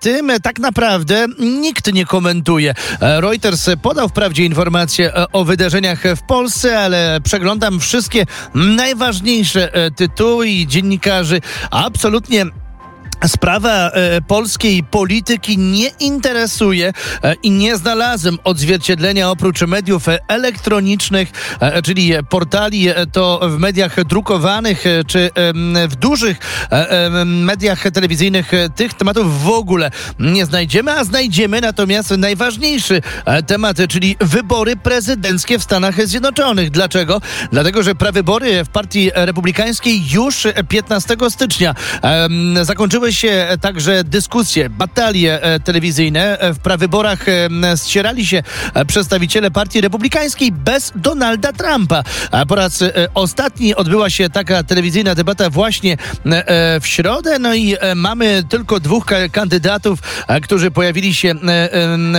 tym 0.00 0.32
tak 0.42 0.58
naprawdę 0.58 1.26
nikt 1.38 1.92
nie 1.92 2.06
komentuje. 2.06 2.74
Reuters 3.00 3.70
podał 3.82 4.08
wprawdzie 4.08 4.44
informacje 4.44 5.12
o 5.32 5.44
wydarzeniach 5.44 6.02
w 6.16 6.22
Polsce, 6.22 6.78
ale 6.78 7.20
przeglądam 7.24 7.80
wszystkie 7.80 8.26
najważniejsze 8.54 9.81
tytuły 9.90 10.48
i 10.48 10.66
dziennikarzy 10.66 11.40
absolutnie 11.70 12.46
Sprawa 13.26 13.90
e, 13.90 14.20
polskiej 14.20 14.82
polityki 14.82 15.58
nie 15.58 15.88
interesuje 16.00 16.92
e, 17.22 17.34
i 17.42 17.50
nie 17.50 17.76
znalazłem 17.76 18.38
odzwierciedlenia 18.44 19.30
oprócz 19.30 19.62
mediów 19.62 20.06
elektronicznych, 20.28 21.30
e, 21.60 21.82
czyli 21.82 22.12
portali 22.28 22.86
to 23.12 23.40
w 23.42 23.58
mediach 23.58 24.04
drukowanych 24.04 24.84
czy 25.06 25.30
w 25.88 25.96
dużych 25.96 26.38
mediach 27.26 27.90
telewizyjnych 27.90 28.52
tych 28.76 28.94
tematów 28.94 29.42
w 29.42 29.48
ogóle 29.48 29.90
nie 30.18 30.46
znajdziemy, 30.46 30.92
a 30.92 31.04
znajdziemy 31.04 31.60
natomiast 31.60 32.10
najważniejszy 32.10 33.02
temat, 33.46 33.76
czyli 33.88 34.16
wybory 34.20 34.76
prezydenckie 34.76 35.58
w 35.58 35.62
Stanach 35.62 36.06
Zjednoczonych. 36.06 36.70
Dlaczego? 36.70 37.20
Dlatego, 37.52 37.82
że 37.82 37.94
prawybory 37.94 38.64
w 38.64 38.68
Partii 38.68 39.10
Republikańskiej 39.14 40.02
już 40.10 40.46
15 40.68 41.16
stycznia 41.30 41.74
zakończyły 42.62 43.11
się 43.12 43.48
także 43.60 44.04
dyskusje, 44.04 44.70
batalie 44.70 45.42
e, 45.42 45.60
telewizyjne. 45.60 46.38
E, 46.38 46.54
w 46.54 46.58
prawyborach 46.58 47.28
e, 47.28 47.48
ścierali 47.84 48.26
się 48.26 48.42
przedstawiciele 48.86 49.50
Partii 49.50 49.80
Republikańskiej 49.80 50.52
bez 50.52 50.92
Donalda 50.96 51.52
Trumpa. 51.52 52.02
A 52.30 52.46
po 52.46 52.54
raz 52.54 52.84
ostatni 53.14 53.74
odbyła 53.74 54.10
się 54.10 54.30
taka 54.30 54.62
telewizyjna 54.62 55.14
debata 55.14 55.50
właśnie 55.50 55.96
w 56.80 56.86
środę. 56.86 57.38
No 57.38 57.54
i 57.54 57.76
mamy 57.96 58.42
tylko 58.48 58.80
dwóch 58.80 59.06
kandydatów, 59.32 59.98
którzy 60.42 60.70
pojawili 60.70 61.14
się 61.14 61.34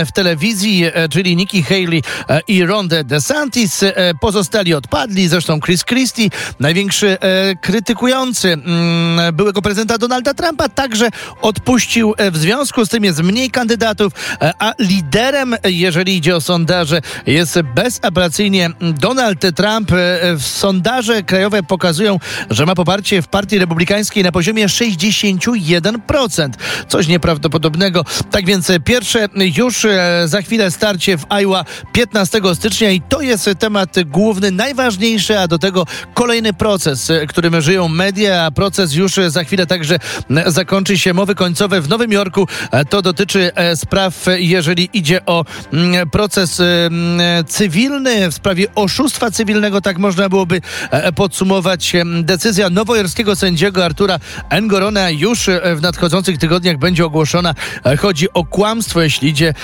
w 0.06 0.12
telewizji, 0.14 0.84
czyli 1.10 1.36
Nikki 1.36 1.62
Haley 1.62 2.02
i 2.48 2.64
Ron 2.64 2.88
DeSantis. 3.04 3.84
Pozostali 4.20 4.74
odpadli, 4.74 5.28
zresztą 5.28 5.60
Chris 5.60 5.84
Christie, 5.84 6.28
największy 6.60 7.18
krytykujący 7.60 8.52
mm, 8.52 9.36
byłego 9.36 9.62
prezydenta 9.62 9.98
Donalda 9.98 10.34
Trumpa, 10.34 10.68
także 10.88 11.10
odpuścił. 11.42 12.14
E, 12.16 12.30
w 12.30 12.36
związku 12.36 12.86
z 12.86 12.88
tym 12.88 13.04
jest 13.04 13.22
mniej 13.22 13.50
kandydatów, 13.50 14.12
e, 14.40 14.52
a 14.58 14.72
liderem, 14.78 15.56
jeżeli 15.64 16.16
idzie 16.16 16.36
o 16.36 16.40
sondaże, 16.40 17.00
jest 17.26 17.60
bezapelacyjnie 17.74 18.70
Donald 18.80 19.40
Trump. 19.56 19.92
E, 19.92 20.20
sondaże 20.38 21.22
krajowe 21.22 21.62
pokazują, 21.62 22.18
że 22.50 22.66
ma 22.66 22.74
poparcie 22.74 23.22
w 23.22 23.28
Partii 23.28 23.58
Republikańskiej 23.58 24.24
na 24.24 24.32
poziomie 24.32 24.68
61%. 24.68 26.48
Coś 26.88 27.06
nieprawdopodobnego. 27.06 28.04
Tak 28.30 28.46
więc 28.46 28.72
pierwsze 28.84 29.28
już 29.56 29.86
za 30.24 30.42
chwilę 30.42 30.70
starcie 30.70 31.18
w 31.18 31.24
Iowa 31.28 31.64
15 31.92 32.40
stycznia 32.54 32.90
i 32.90 33.00
to 33.00 33.20
jest 33.20 33.50
temat 33.58 33.96
główny, 34.06 34.50
najważniejszy, 34.50 35.38
a 35.38 35.48
do 35.48 35.58
tego 35.58 35.86
kolejny 36.14 36.52
proces, 36.52 37.12
którym 37.28 37.60
żyją 37.60 37.88
media, 37.88 38.44
a 38.44 38.50
proces 38.50 38.94
już 38.94 39.14
za 39.28 39.44
chwilę 39.44 39.66
także 39.66 39.98
zakończy 40.46 40.73
się 40.94 41.14
mowy 41.14 41.34
końcowe 41.34 41.80
w 41.80 41.88
Nowym 41.88 42.12
Jorku. 42.12 42.48
E, 42.70 42.84
to 42.84 43.02
dotyczy 43.02 43.54
e, 43.54 43.76
spraw, 43.76 44.26
jeżeli 44.38 44.88
idzie 44.92 45.26
o 45.26 45.44
mm, 45.72 46.10
proces 46.10 46.60
mm, 46.60 47.20
cywilny, 47.46 48.30
w 48.30 48.34
sprawie 48.34 48.66
oszustwa 48.74 49.30
cywilnego, 49.30 49.80
tak 49.80 49.98
można 49.98 50.28
byłoby 50.28 50.60
e, 50.90 51.12
podsumować. 51.12 51.92
Decyzja 52.22 52.70
nowojorskiego 52.70 53.36
sędziego 53.36 53.84
Artura 53.84 54.18
Engorona 54.50 55.10
już 55.10 55.50
w 55.76 55.82
nadchodzących 55.82 56.38
tygodniach 56.38 56.78
będzie 56.78 57.06
ogłoszona. 57.06 57.54
Chodzi 57.98 58.32
o 58.32 58.44
kłamstwo, 58.44 59.02
jeśli 59.02 59.28
idzie 59.28 59.54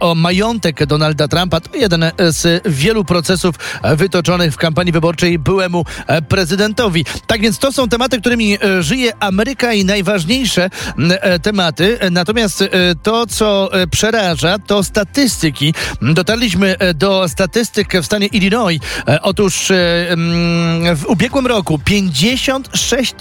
o 0.00 0.14
majątek 0.14 0.86
Donalda 0.86 1.28
Trumpa. 1.28 1.60
To 1.60 1.76
jeden 1.76 2.04
z 2.18 2.62
wielu 2.68 3.04
procesów 3.04 3.54
wytoczonych 3.96 4.54
w 4.54 4.56
kampanii 4.56 4.92
wyborczej 4.92 5.38
byłemu 5.38 5.84
prezydentowi. 6.28 7.04
Tak 7.26 7.40
więc 7.40 7.58
to 7.58 7.72
są 7.72 7.88
tematy, 7.88 8.20
którymi 8.20 8.58
żyje 8.80 9.12
Ameryka 9.20 9.72
i 9.72 9.84
najważniejsze 9.84 10.47
E, 10.56 11.38
tematy. 11.38 11.98
Natomiast 12.10 12.62
e, 12.62 12.68
to, 13.02 13.26
co 13.26 13.72
e, 13.72 13.86
przeraża, 13.86 14.58
to 14.58 14.84
statystyki. 14.84 15.74
Dotarliśmy 16.02 16.76
do 16.94 17.28
statystyk 17.28 17.92
w 18.02 18.06
stanie 18.06 18.26
Illinois. 18.26 18.80
Otóż 19.22 19.72
w 20.94 21.04
ubiegłym 21.06 21.46
roku 21.46 21.78
56 21.78 23.14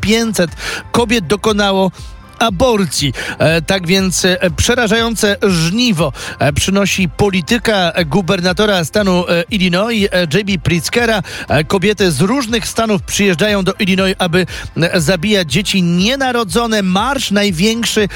500 0.00 0.50
kobiet 0.92 1.26
dokonało 1.26 1.90
aborcji. 2.38 3.12
E, 3.38 3.62
tak 3.62 3.86
więc 3.86 4.24
e, 4.24 4.38
przerażające 4.56 5.36
żniwo 5.48 6.12
e, 6.38 6.52
przynosi 6.52 7.08
polityka 7.08 7.92
gubernatora 8.06 8.84
stanu 8.84 9.24
Illinois, 9.50 10.08
J.B. 10.34 10.52
Pritzkera. 10.62 11.22
Kobiety 11.66 12.12
z 12.12 12.20
różnych 12.20 12.68
stanów 12.68 13.02
przyjeżdżają 13.02 13.64
do 13.64 13.72
Illinois, 13.78 14.14
aby 14.18 14.46
zabijać 14.94 15.52
dzieci 15.52 15.82
nienarodzone. 15.82 16.82
Marsz 16.82 17.30
największy, 17.30 18.08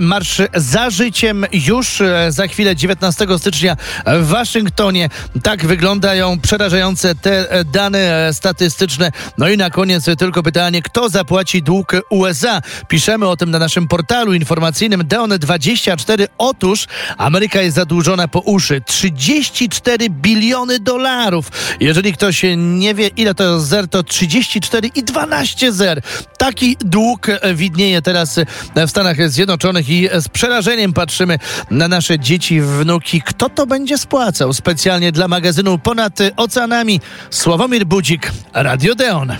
marsz 0.00 0.42
za 0.54 0.90
życiem 0.90 1.46
już 1.52 2.02
za 2.28 2.46
chwilę 2.46 2.76
19 2.76 3.26
stycznia 3.38 3.76
w 4.06 4.26
Waszyngtonie. 4.26 5.08
Tak 5.42 5.66
wyglądają 5.66 6.40
przerażające 6.40 7.14
te 7.14 7.64
dane 7.64 8.30
statystyczne. 8.32 9.12
No 9.38 9.48
i 9.48 9.56
na 9.56 9.70
koniec 9.70 10.04
tylko 10.18 10.42
pytanie, 10.42 10.82
kto 10.82 11.08
zapłaci 11.08 11.62
dług 11.62 11.92
USA? 12.10 12.60
Piszemy 12.88 13.28
o 13.28 13.36
tym 13.36 13.45
tym 13.46 13.50
na 13.50 13.58
naszym 13.58 13.88
portalu 13.88 14.34
informacyjnym 14.34 15.02
Deon24. 15.02 16.26
Otóż 16.38 16.86
Ameryka 17.16 17.62
jest 17.62 17.76
zadłużona 17.76 18.28
po 18.28 18.40
uszy. 18.40 18.80
34 18.86 20.10
biliony 20.10 20.80
dolarów. 20.80 21.48
Jeżeli 21.80 22.12
ktoś 22.12 22.42
nie 22.56 22.94
wie, 22.94 23.08
ile 23.08 23.34
to 23.34 23.60
zer, 23.60 23.88
to 23.88 24.02
34 24.02 24.90
i 24.94 25.02
12 25.02 25.72
zer. 25.72 26.00
Taki 26.38 26.76
dług 26.80 27.26
widnieje 27.54 28.02
teraz 28.02 28.40
w 28.76 28.90
Stanach 28.90 29.30
Zjednoczonych 29.30 29.88
i 29.88 30.08
z 30.14 30.28
przerażeniem 30.28 30.92
patrzymy 30.92 31.38
na 31.70 31.88
nasze 31.88 32.18
dzieci, 32.18 32.60
wnuki. 32.60 33.22
Kto 33.22 33.48
to 33.48 33.66
będzie 33.66 33.98
spłacał? 33.98 34.52
Specjalnie 34.52 35.12
dla 35.12 35.28
magazynu 35.28 35.78
Ponad 35.78 36.18
Oceanami. 36.36 37.00
Sławomir 37.30 37.84
Budzik, 37.84 38.32
Radio 38.54 38.94
Deon. 38.94 39.32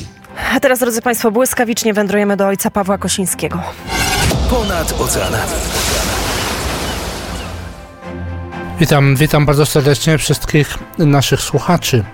A 0.53 0.61
teraz, 0.61 0.79
drodzy 0.79 1.03
Państwo, 1.03 1.31
błyskawicznie 1.31 1.95
wędrujemy 1.95 2.37
do 2.37 2.47
ojca 2.47 2.71
Pawła 2.71 2.99
Kosińskiego. 2.99 3.63
Ponad 4.51 5.01
oceanami. 5.01 5.53
Witam, 8.81 9.17
witam 9.17 9.47
bardzo 9.47 9.67
serdecznie 9.67 10.19
wszystkich 10.19 10.79
naszych 10.99 11.41
słuchaczy. 11.41 12.05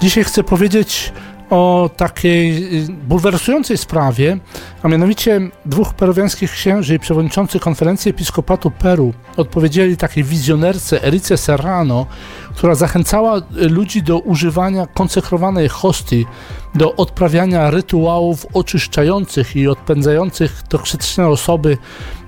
Dzisiaj 0.00 0.24
chcę 0.24 0.44
powiedzieć 0.44 1.12
o 1.50 1.90
takiej 1.96 2.76
y, 2.84 2.92
bulwersującej 2.92 3.78
sprawie, 3.78 4.38
a 4.82 4.88
mianowicie 4.88 5.40
dwóch 5.66 5.94
peruwiańskich 5.94 6.52
księży 6.52 6.94
i 6.94 6.98
przewodniczący 6.98 7.60
konferencji 7.60 8.10
episkopatu 8.10 8.70
Peru 8.70 9.14
odpowiedzieli 9.36 9.96
takiej 9.96 10.24
wizjonerce 10.24 11.04
Erice 11.04 11.36
Serrano, 11.36 12.06
która 12.54 12.74
zachęcała 12.74 13.42
ludzi 13.50 14.02
do 14.02 14.18
używania 14.18 14.86
konsekrowanej 14.86 15.68
hostii, 15.68 16.26
do 16.74 16.96
odprawiania 16.96 17.70
rytuałów 17.70 18.46
oczyszczających 18.52 19.56
i 19.56 19.68
odpędzających 19.68 20.62
toksyczne 20.62 21.28
osoby 21.28 21.78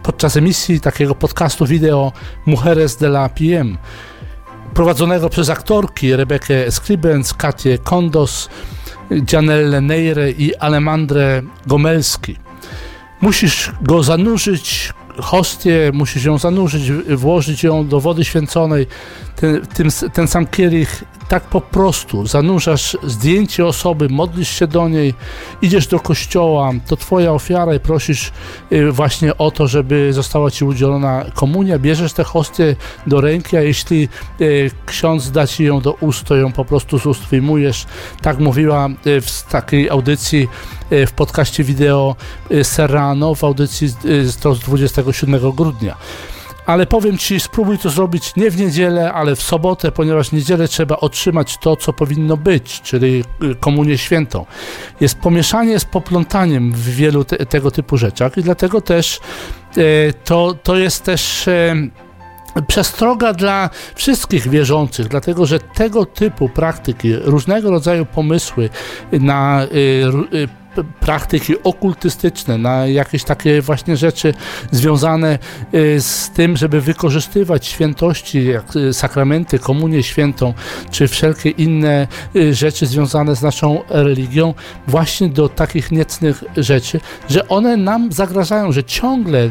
podczas 0.03 0.37
emisji 0.37 0.81
takiego 0.81 1.15
podcastu 1.15 1.67
wideo 1.67 2.12
Mujeres 2.47 2.97
de 2.97 3.07
la 3.07 3.29
PM. 3.29 3.79
prowadzonego 4.75 5.29
przez 5.29 5.50
aktorki 5.50 6.17
Rebekę 6.17 6.71
Scribens, 6.71 7.35
Katię 7.35 7.79
Kondos, 7.79 8.49
Janelle 9.33 9.81
Neire 9.81 10.31
i 10.31 10.57
Alemandrę 10.57 11.43
Gomelski. 11.67 12.37
Musisz 13.21 13.73
go 13.83 14.02
zanurzyć, 14.02 14.93
hostię, 15.19 15.90
musisz 15.95 16.25
ją 16.25 16.38
zanurzyć, 16.38 16.93
włożyć 16.93 17.62
ją 17.62 17.88
do 17.88 18.00
wody 18.00 18.25
święconej, 18.25 18.87
ten, 19.37 19.67
ten, 19.67 19.88
ten 20.12 20.29
sam 20.29 20.47
kielich 20.47 21.05
tak 21.31 21.43
po 21.43 21.61
prostu 21.61 22.27
zanurzasz 22.27 22.97
zdjęcie 23.03 23.67
osoby, 23.67 24.09
modlisz 24.09 24.49
się 24.49 24.67
do 24.67 24.89
niej, 24.89 25.15
idziesz 25.63 25.87
do 25.87 26.01
kościoła, 26.01 26.71
to 26.87 26.97
twoja 26.97 27.33
ofiara 27.33 27.75
i 27.75 27.81
prosisz 27.81 28.33
y, 28.73 28.93
właśnie 28.93 29.37
o 29.37 29.51
to, 29.51 29.69
żeby 29.69 30.13
została 30.13 30.51
ci 30.51 30.65
udzielona 30.65 31.25
komunia, 31.35 31.79
bierzesz 31.79 32.13
tę 32.13 32.25
hostię 32.25 32.77
do 33.07 33.21
ręki, 33.21 33.57
a 33.57 33.61
jeśli 33.61 34.09
y, 34.41 34.71
ksiądz 34.87 35.31
da 35.31 35.47
ci 35.47 35.65
ją 35.65 35.81
do 35.81 35.93
ust, 35.93 36.25
to 36.25 36.37
ją 36.37 36.53
po 36.53 36.65
prostu 36.65 36.99
z 36.99 37.07
ust 37.07 37.23
wyjmujesz. 37.23 37.87
Tak 38.23 38.39
mówiła 38.39 38.89
y, 39.07 39.21
w 39.21 39.43
takiej 39.43 39.91
audycji 39.91 40.49
w 41.07 41.13
podcaście 41.13 41.65
wideo 41.65 42.17
Serrano, 42.63 43.35
w 43.35 43.45
audycji 43.45 43.89
z 44.23 44.37
27 44.37 45.51
grudnia 45.51 45.97
ale 46.67 46.87
powiem 46.87 47.19
Ci, 47.19 47.40
spróbuj 47.40 47.79
to 47.79 47.90
zrobić 47.90 48.37
nie 48.37 48.50
w 48.50 48.57
niedzielę, 48.57 49.12
ale 49.12 49.37
w 49.37 49.43
sobotę, 49.43 49.93
ponieważ 49.93 50.29
w 50.29 50.33
niedzielę 50.33 50.69
trzeba 50.69 50.97
otrzymać 50.97 51.59
to, 51.59 51.76
co 51.76 51.93
powinno 51.93 52.37
być, 52.37 52.81
czyli 52.81 53.25
y, 53.43 53.55
komunię 53.55 53.99
świętą. 53.99 54.47
Jest 55.00 55.19
pomieszanie 55.19 55.81
z 55.81 55.85
poplątaniem 55.85 56.73
w 56.73 56.88
wielu 56.88 57.25
te, 57.25 57.47
tego 57.47 57.71
typu 57.71 57.97
rzeczach 57.97 58.37
i 58.37 58.43
dlatego 58.43 58.81
też 58.81 59.21
e, 59.76 60.12
to, 60.25 60.55
to 60.62 60.76
jest 60.76 61.05
też 61.05 61.49
e, 61.49 61.75
przestroga 62.67 63.33
dla 63.33 63.71
wszystkich 63.95 64.49
wierzących, 64.49 65.09
dlatego 65.09 65.47
że 65.47 65.61
tego 65.61 66.07
typu 66.07 66.49
praktyki, 66.49 67.17
różnego 67.17 67.71
rodzaju 67.71 68.07
pomysły 68.07 68.71
na 69.12 69.64
y, 70.33 70.60
praktyki 71.00 71.62
okultystyczne, 71.62 72.59
na 72.59 72.87
jakieś 72.87 73.25
takie 73.25 73.62
właśnie 73.62 73.97
rzeczy 73.97 74.35
związane 74.71 75.39
y, 75.75 76.00
z 76.00 76.31
tym, 76.31 76.57
żeby 76.57 76.81
wykorzystywać 76.81 77.67
świętości, 77.67 78.45
jak 78.47 78.77
y, 78.77 78.95
sakramenty, 78.95 79.59
komunię 79.59 80.03
świętą, 80.03 80.55
czy 80.91 81.09
wszelkie 81.09 81.50
inne 81.50 82.07
y, 82.37 82.55
rzeczy 82.55 82.87
związane 82.87 83.37
z 83.37 83.43
naszą 83.43 83.83
religią, 83.89 84.55
właśnie 84.87 85.29
do 85.29 85.49
takich 85.49 85.91
niecnych 85.91 86.45
rzeczy, 86.57 87.00
że 87.29 87.49
one 87.49 87.77
nam 87.77 88.12
zagrażają, 88.12 88.73
że 88.73 88.85
ciągle, 88.85 89.50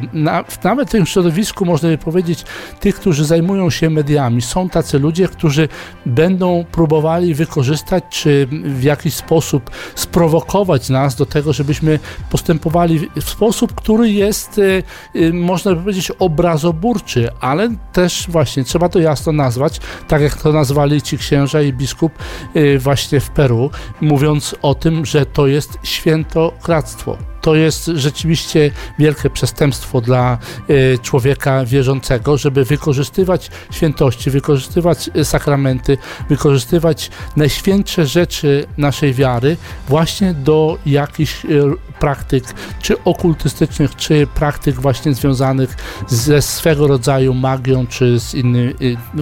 nawet 0.64 0.90
w 0.90 0.92
tym 0.92 1.06
środowisku, 1.06 1.66
można 1.66 1.90
by 1.90 1.98
powiedzieć, 1.98 2.46
tych, 2.80 2.96
którzy 2.96 3.26
zajmują 3.26 3.70
się 3.70 3.90
mediami, 3.90 4.42
są 4.42 4.70
tacy 4.70 5.00
ludzie, 5.00 5.28
którzy 5.28 5.70
będą 6.06 6.66
próbowali 6.72 7.34
wykorzystać, 7.34 8.04
czy 8.10 8.48
w 8.64 8.84
jakiś 8.84 9.14
sposób 9.14 9.70
sprowokować 9.96 10.90
nas 10.90 11.09
do 11.16 11.26
tego, 11.26 11.54
żebyśmy 11.54 12.00
postępowali 12.30 13.10
w 13.16 13.30
sposób, 13.30 13.76
który 13.76 14.12
jest, 14.12 14.58
y, 14.58 14.84
y, 15.16 15.34
można 15.34 15.76
by 15.76 15.82
powiedzieć, 15.82 16.12
obrazoburczy, 16.20 17.30
ale 17.40 17.70
też 17.94 18.26
właśnie 18.30 18.64
trzeba 18.64 18.90
to 18.90 19.00
jasno 19.00 19.32
nazwać, 19.32 19.80
tak 20.08 20.22
jak 20.22 20.42
to 20.42 20.52
nazwali 20.52 21.02
ci 21.02 21.18
księża 21.18 21.62
i 21.62 21.74
biskup 21.74 22.14
y, 22.56 22.80
właśnie 22.80 23.20
w 23.20 23.30
Peru, 23.30 23.70
mówiąc 24.02 24.56
o 24.62 24.76
tym, 24.76 25.06
że 25.06 25.26
to 25.26 25.48
jest 25.48 25.80
świętokradztwo 25.84 27.18
to 27.50 27.56
jest 27.56 27.86
rzeczywiście 27.86 28.72
wielkie 29.00 29.30
przestępstwo 29.30 30.02
dla 30.02 30.38
e, 30.68 30.98
człowieka 30.98 31.66
wierzącego, 31.66 32.38
żeby 32.38 32.66
wykorzystywać 32.66 33.52
świętości, 33.72 34.30
wykorzystywać 34.32 35.10
e, 35.16 35.26
sakramenty, 35.26 35.98
wykorzystywać 36.30 37.12
najświętsze 37.36 38.06
rzeczy 38.06 38.66
naszej 38.78 39.14
wiary 39.14 39.58
właśnie 39.88 40.34
do 40.34 40.78
jakichś 40.86 41.46
e, 41.46 41.50
praktyk, 42.00 42.44
czy 42.82 43.04
okultystycznych, 43.04 43.96
czy 43.96 44.28
praktyk 44.28 44.76
właśnie 44.76 45.14
związanych 45.14 45.76
ze 46.08 46.42
swego 46.42 46.88
rodzaju 46.88 47.34
magią, 47.34 47.88
czy 47.88 48.20
z 48.20 48.34
innymi 48.34 48.74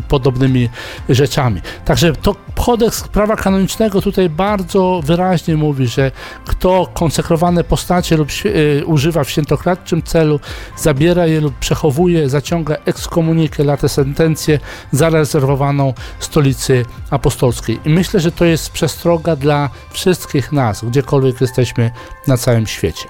podobnymi 0.07 0.69
rzeczami. 1.09 1.61
Także 1.85 2.13
to 2.13 2.35
kodeks 2.67 3.03
prawa 3.07 3.35
kanonicznego 3.35 4.01
tutaj 4.01 4.29
bardzo 4.29 5.01
wyraźnie 5.03 5.57
mówi, 5.57 5.87
że 5.87 6.11
kto 6.45 6.87
konsekrowane 6.93 7.63
postacie 7.63 8.16
lub 8.17 8.29
y, 8.45 8.83
używa 8.85 9.23
w 9.23 9.29
świętokradczym 9.29 10.03
celu, 10.03 10.39
zabiera 10.77 11.27
je 11.27 11.41
lub 11.41 11.53
przechowuje, 11.53 12.29
zaciąga 12.29 12.75
ekskomunikę, 12.85 13.63
latę 13.63 13.89
sentencję 13.89 14.59
zarezerwowaną 14.91 15.93
stolicy 16.19 16.85
apostolskiej. 17.09 17.79
I 17.85 17.89
myślę, 17.89 18.19
że 18.19 18.31
to 18.31 18.45
jest 18.45 18.69
przestroga 18.69 19.35
dla 19.35 19.69
wszystkich 19.91 20.51
nas, 20.51 20.85
gdziekolwiek 20.85 21.41
jesteśmy 21.41 21.91
na 22.27 22.37
całym 22.37 22.67
świecie. 22.67 23.07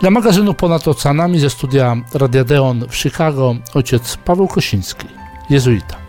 Dla 0.00 0.10
magazynu 0.10 0.54
Ponad 0.54 0.88
Oceanami 0.88 1.38
ze 1.38 1.50
studia 1.50 1.96
Radia 2.14 2.44
Deon 2.44 2.84
w 2.88 2.96
Chicago 2.96 3.54
ojciec 3.74 4.16
Paweł 4.16 4.48
Kosiński, 4.48 5.06
jezuita. 5.50 6.08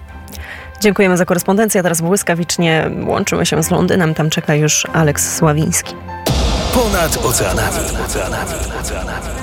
Dziękujemy 0.81 1.17
za 1.17 1.25
korespondencję. 1.25 1.83
Teraz 1.83 2.01
błyskawicznie 2.01 2.91
łączymy 3.07 3.45
się 3.45 3.63
z 3.63 3.71
Londynem. 3.71 4.13
Tam 4.13 4.29
czeka 4.29 4.55
już 4.55 4.85
Aleks 4.93 5.37
Sławiński. 5.37 6.08
Ponad 6.73 7.17
oceanami. 7.23 9.38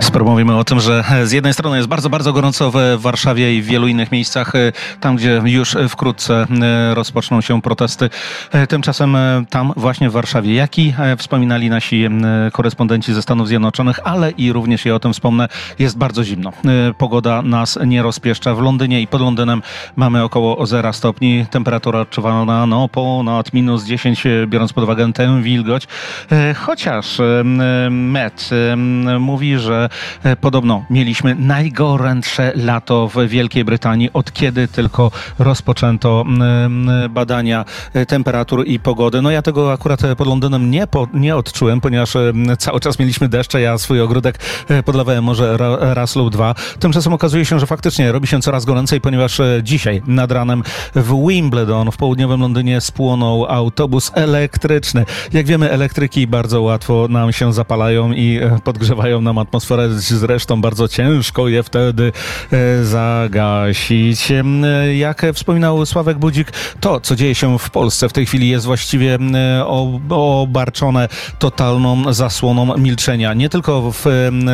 Sporo 0.00 0.24
mówimy 0.24 0.56
o 0.56 0.64
tym, 0.64 0.80
że 0.80 1.04
z 1.24 1.32
jednej 1.32 1.54
strony 1.54 1.76
jest 1.76 1.88
bardzo, 1.88 2.10
bardzo 2.10 2.32
gorąco 2.32 2.70
w 2.70 2.76
Warszawie 2.98 3.54
i 3.54 3.62
w 3.62 3.66
wielu 3.66 3.88
innych 3.88 4.12
miejscach, 4.12 4.54
e, 4.54 4.72
tam 5.00 5.16
gdzie 5.16 5.42
już 5.44 5.76
wkrótce 5.88 6.46
e, 6.62 6.94
rozpoczną 6.94 7.40
się 7.40 7.62
protesty. 7.62 8.10
E, 8.52 8.66
tymczasem 8.66 9.16
tam 9.50 9.72
właśnie 9.76 10.10
w 10.10 10.12
Warszawie, 10.12 10.54
jak 10.54 10.78
i 10.78 10.94
wspominali 11.18 11.70
nasi 11.70 12.08
korespondenci 12.52 13.14
ze 13.14 13.22
Stanów 13.22 13.48
Zjednoczonych, 13.48 14.00
ale 14.04 14.30
i 14.30 14.52
również 14.52 14.84
ja 14.84 14.94
o 14.94 15.00
tym 15.00 15.12
wspomnę, 15.12 15.48
jest 15.78 15.98
bardzo 15.98 16.24
zimno. 16.24 16.52
Pogoda 16.98 17.42
nas 17.42 17.78
nie 17.86 18.02
rozpieszcza. 18.02 18.54
W 18.54 18.60
Londynie 18.60 19.02
i 19.02 19.06
pod 19.06 19.20
Londynem 19.20 19.62
mamy 19.96 20.22
około 20.22 20.66
0 20.66 20.92
stopni. 20.92 21.46
Temperatura 21.50 22.00
odczuwalna 22.00 22.66
no, 22.66 22.88
ponad 22.88 23.52
minus 23.52 23.84
10, 23.84 24.24
biorąc 24.46 24.72
pod 24.72 24.84
uwagę 24.84 25.12
tę 25.12 25.42
wilgoć. 25.42 25.86
Chociaż 26.54 27.18
Met 27.90 28.50
mówi, 29.18 29.58
że 29.58 29.67
że 29.68 29.88
e, 30.22 30.36
podobno 30.36 30.84
mieliśmy 30.90 31.34
najgorętsze 31.34 32.52
lato 32.56 33.08
w 33.08 33.28
Wielkiej 33.28 33.64
Brytanii, 33.64 34.10
od 34.12 34.32
kiedy 34.32 34.68
tylko 34.68 35.10
rozpoczęto 35.38 36.24
badania 37.10 37.64
e, 37.94 38.06
temperatur 38.06 38.66
i 38.66 38.80
pogody. 38.80 39.22
No 39.22 39.30
ja 39.30 39.42
tego 39.42 39.72
akurat 39.72 40.00
pod 40.16 40.28
Londynem 40.28 40.70
nie, 40.70 40.86
po, 40.86 41.08
nie 41.14 41.36
odczułem, 41.36 41.80
ponieważ 41.80 42.12
cały 42.58 42.80
czas 42.80 42.98
mieliśmy 42.98 43.28
deszcze, 43.28 43.60
ja 43.60 43.78
swój 43.78 44.00
ogródek 44.00 44.38
e, 44.68 44.82
podlewałem 44.82 45.24
może 45.24 45.56
raz 45.80 46.16
lub 46.16 46.32
dwa. 46.32 46.54
Tymczasem 46.78 47.12
okazuje 47.12 47.44
się, 47.44 47.60
że 47.60 47.66
faktycznie 47.66 48.12
robi 48.12 48.26
się 48.26 48.40
coraz 48.40 48.64
goręcej, 48.64 49.00
ponieważ 49.00 49.40
dzisiaj 49.62 50.02
nad 50.06 50.32
ranem 50.32 50.62
w 50.94 51.28
Wimbledon 51.28 51.90
w 51.90 51.96
południowym 51.96 52.40
Londynie 52.40 52.80
spłonął 52.80 53.46
autobus 53.46 54.12
elektryczny. 54.14 55.04
Jak 55.32 55.46
wiemy, 55.46 55.70
elektryki 55.70 56.26
bardzo 56.26 56.62
łatwo 56.62 57.06
nam 57.10 57.32
się 57.32 57.52
zapalają 57.52 58.12
i 58.12 58.40
podgrzewają 58.64 59.20
nam 59.20 59.38
atmosferę 59.38 59.57
atmosferę, 59.58 59.88
zresztą 59.98 60.60
bardzo 60.60 60.88
ciężko 60.88 61.48
je 61.48 61.62
wtedy 61.62 62.12
e, 62.52 62.84
zagasić. 62.84 64.32
Jak 64.96 65.22
wspominał 65.34 65.86
Sławek 65.86 66.18
Budzik, 66.18 66.52
to, 66.80 67.00
co 67.00 67.16
dzieje 67.16 67.34
się 67.34 67.58
w 67.58 67.70
Polsce 67.70 68.08
w 68.08 68.12
tej 68.12 68.26
chwili 68.26 68.48
jest 68.48 68.66
właściwie 68.66 69.18
obarczone 70.10 71.08
totalną 71.38 72.12
zasłoną 72.12 72.76
milczenia. 72.76 73.34
Nie 73.34 73.48
tylko 73.48 73.92
w 73.92 74.04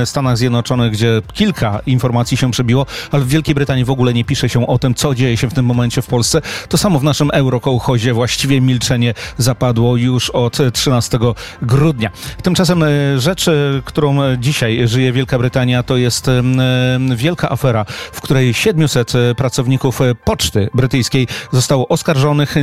Stanach 0.05 0.39
Zjednoczonych, 0.39 0.93
gdzie 0.93 1.23
kilka 1.33 1.81
informacji 1.87 2.37
się 2.37 2.51
przebiło, 2.51 2.87
ale 3.11 3.25
w 3.25 3.29
Wielkiej 3.29 3.55
Brytanii 3.55 3.85
w 3.85 3.91
ogóle 3.91 4.15
nie 4.15 4.25
pisze 4.25 4.49
się 4.49 4.67
o 4.67 4.79
tym, 4.79 4.95
co 4.95 5.15
dzieje 5.15 5.37
się 5.37 5.51
w 5.51 5.55
tym 5.55 5.67
momencie 5.67 6.03
w 6.03 6.07
Polsce. 6.07 6.41
To 6.69 6.79
samo 6.79 6.99
w 6.99 7.05
naszym 7.05 7.31
eurokołchozie 7.33 8.13
właściwie 8.13 8.61
milczenie 8.61 9.15
zapadło 9.39 9.97
już 9.97 10.31
od 10.31 10.59
13 10.73 11.19
grudnia. 11.63 12.11
Tymczasem 12.43 12.83
e, 12.83 12.87
rzecz, 13.21 13.47
którą 13.85 14.37
dzisiaj 14.37 14.89
żyje 14.95 15.13
Wielka 15.13 15.39
Brytania, 15.39 15.83
to 15.83 15.97
jest 15.97 16.31
wielka 17.17 17.51
afera, 17.51 17.85
w 18.13 18.21
której 18.21 18.55
700 18.55 19.15
e, 19.15 19.35
pracowników 19.35 20.01
e, 20.01 20.15
poczty 20.15 20.69
brytyjskiej 20.75 21.27
zostało 21.53 21.89
oskarżonych 21.89 22.55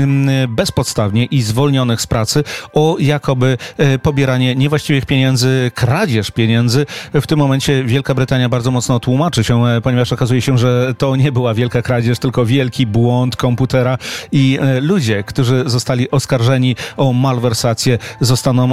bezpodstawnie 0.47 1.25
i 1.25 1.41
zwolnionych 1.41 2.01
z 2.01 2.07
pracy 2.07 2.43
o 2.73 2.95
jakoby 2.99 3.57
e, 3.77 3.99
pobieranie 3.99 4.55
niewłaściwych 4.55 5.05
pieniędzy, 5.05 5.71
kradzież 5.75 6.31
pieniędzy. 6.31 6.85
W 7.13 7.27
tym 7.27 7.39
momencie 7.39 7.83
Wielka 7.83 8.13
Brytania 8.13 8.49
bardzo 8.49 8.71
mocno 8.71 8.99
tłumaczy 8.99 9.43
się, 9.43 9.63
ponieważ 9.83 10.13
okazuje 10.13 10.41
się, 10.41 10.57
że 10.57 10.93
to 10.97 11.15
nie 11.15 11.31
była 11.31 11.53
wielka 11.53 11.81
kradzież, 11.81 12.19
tylko 12.19 12.45
wielki 12.45 12.87
błąd 12.87 13.35
komputera 13.35 13.97
i 14.31 14.59
ludzie, 14.81 15.23
którzy 15.23 15.63
zostali 15.65 16.11
oskarżeni 16.11 16.75
o 16.97 17.13
malwersację, 17.13 17.97
zostaną 18.21 18.69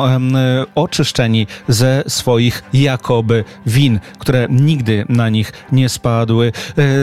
oczyszczeni 0.75 1.47
ze 1.68 2.05
swoich 2.07 2.62
jakoby 2.73 3.44
win, 3.67 4.01
które 4.19 4.47
nigdy 4.51 5.05
na 5.09 5.29
nich 5.29 5.53
nie 5.73 5.89
spadły. 5.89 6.53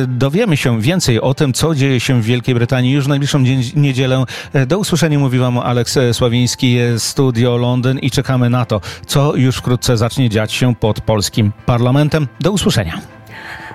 Dowiemy 0.08 0.58
się 0.58 0.82
więcej 0.82 1.22
o 1.22 1.34
tym, 1.34 1.54
co 1.54 1.76
dzieje 1.76 2.00
się 2.00 2.22
w 2.22 2.26
Wielkiej 2.26 2.56
Brytanii 2.56 2.92
już 2.92 3.06
w 3.06 3.08
najbliższą 3.08 3.44
niedzielę. 3.76 4.24
Do 4.68 4.80
usłyszenia 4.80 5.20
mówi 5.20 5.40
Wam 5.40 5.58
Aleks 5.58 6.00
Sławiński, 6.12 6.78
Studio 6.98 7.58
Londyn 7.58 8.00
i 8.00 8.12
czekamy 8.12 8.50
na 8.50 8.66
to, 8.66 8.82
co 9.06 9.36
już 9.36 9.58
wkrótce 9.58 9.98
zacznie 9.98 10.30
dziać 10.30 10.54
się 10.54 10.76
pod 10.76 11.02
polskim 11.02 11.52
parlamentem. 11.66 12.28
Do 12.40 12.52
usłyszenia. 12.52 13.02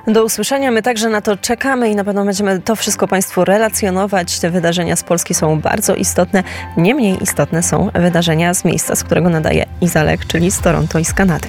Do 0.07 0.25
usłyszenia. 0.25 0.71
My 0.71 0.83
także 0.83 1.09
na 1.09 1.21
to 1.21 1.37
czekamy 1.37 1.91
i 1.91 1.97
na 1.97 2.05
pewno 2.05 2.25
będziemy 2.25 2.61
to 2.61 2.77
wszystko 2.77 3.09
Państwu 3.09 3.45
relacjonować. 3.45 4.41
Te 4.41 4.51
wydarzenia 4.51 4.97
z 4.97 5.05
Polski 5.05 5.35
są 5.35 5.61
bardzo 5.61 5.95
istotne. 5.95 6.43
Nie 6.77 6.95
mniej 6.95 7.23
istotne 7.23 7.63
są 7.63 7.91
wydarzenia 7.95 8.55
z 8.55 8.65
miejsca, 8.65 8.97
z 8.97 9.05
którego 9.05 9.31
nadaje 9.31 9.67
Izalek, 9.81 10.27
czyli 10.27 10.51
z 10.51 10.61
Toronto 10.61 10.99
i 10.99 11.05
z 11.05 11.13
Kanady. 11.13 11.49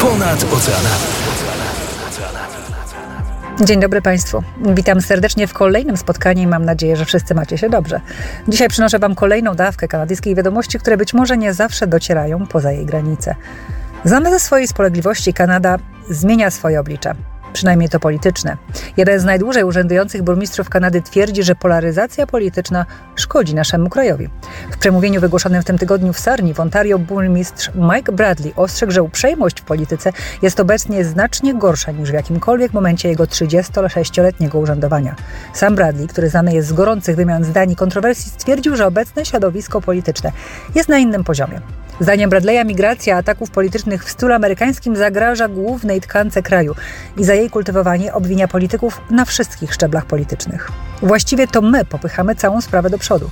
Ponad 0.00 0.44
oceanami. 0.44 1.04
Dzień 3.64 3.80
dobry 3.80 4.02
Państwu. 4.02 4.42
Witam 4.74 5.00
serdecznie 5.00 5.46
w 5.46 5.52
kolejnym 5.52 5.96
spotkaniu 5.96 6.42
i 6.42 6.46
mam 6.46 6.64
nadzieję, 6.64 6.96
że 6.96 7.04
wszyscy 7.04 7.34
macie 7.34 7.58
się 7.58 7.70
dobrze. 7.70 8.00
Dzisiaj 8.48 8.68
przynoszę 8.68 8.98
Wam 8.98 9.14
kolejną 9.14 9.54
dawkę 9.54 9.88
kanadyjskiej 9.88 10.34
wiadomości, 10.34 10.78
które 10.78 10.96
być 10.96 11.14
może 11.14 11.38
nie 11.38 11.54
zawsze 11.54 11.86
docierają 11.86 12.46
poza 12.46 12.72
jej 12.72 12.86
granice. 12.86 13.34
Znana 14.04 14.30
ze 14.30 14.40
swojej 14.40 14.68
spolegliwości 14.68 15.34
Kanada 15.34 15.78
zmienia 16.10 16.50
swoje 16.50 16.80
oblicze 16.80 17.14
przynajmniej 17.52 17.88
to 17.88 18.00
polityczne. 18.00 18.56
Jeden 18.96 19.20
z 19.20 19.24
najdłużej 19.24 19.64
urzędujących 19.64 20.22
burmistrzów 20.22 20.68
Kanady 20.68 21.02
twierdzi, 21.02 21.42
że 21.42 21.54
polaryzacja 21.54 22.26
polityczna 22.26 22.86
szkodzi 23.16 23.54
naszemu 23.54 23.90
krajowi. 23.90 24.28
W 24.70 24.78
przemówieniu 24.78 25.20
wygłoszonym 25.20 25.62
w 25.62 25.64
tym 25.64 25.78
tygodniu 25.78 26.12
w 26.12 26.18
Sarni 26.18 26.54
w 26.54 26.60
Ontario 26.60 26.98
burmistrz 26.98 27.70
Mike 27.74 28.12
Bradley 28.12 28.52
ostrzegł, 28.56 28.92
że 28.92 29.02
uprzejmość 29.02 29.60
w 29.60 29.64
polityce 29.64 30.12
jest 30.42 30.60
obecnie 30.60 31.04
znacznie 31.04 31.54
gorsza 31.54 31.92
niż 31.92 32.10
w 32.10 32.14
jakimkolwiek 32.14 32.72
momencie 32.72 33.08
jego 33.08 33.24
36-letniego 33.24 34.58
urzędowania. 34.58 35.16
Sam 35.54 35.74
Bradley, 35.74 36.08
który 36.08 36.28
znany 36.28 36.54
jest 36.54 36.68
z 36.68 36.72
gorących 36.72 37.16
wymian 37.16 37.44
zdań 37.44 37.70
i 37.70 37.76
kontrowersji, 37.76 38.30
stwierdził, 38.30 38.76
że 38.76 38.86
obecne 38.86 39.24
środowisko 39.24 39.80
polityczne 39.80 40.32
jest 40.74 40.88
na 40.88 40.98
innym 40.98 41.24
poziomie. 41.24 41.60
Zdaniem 42.00 42.30
Bradley'a 42.30 42.66
migracja 42.66 43.16
ataków 43.16 43.50
politycznych 43.50 44.04
w 44.04 44.10
stylu 44.10 44.34
amerykańskim 44.34 44.96
zagraża 44.96 45.48
głównej 45.48 46.00
tkance 46.00 46.42
kraju 46.42 46.74
i 47.16 47.24
za 47.24 47.34
jej 47.34 47.50
kultywowanie 47.50 48.14
obwinia 48.14 48.48
polityków 48.48 49.00
na 49.10 49.24
wszystkich 49.24 49.74
szczeblach 49.74 50.06
politycznych. 50.06 50.70
Właściwie 51.02 51.46
to 51.46 51.62
my 51.62 51.84
popychamy 51.84 52.34
całą 52.34 52.60
sprawę 52.60 52.90
do 52.90 52.98
przodu. 52.98 53.30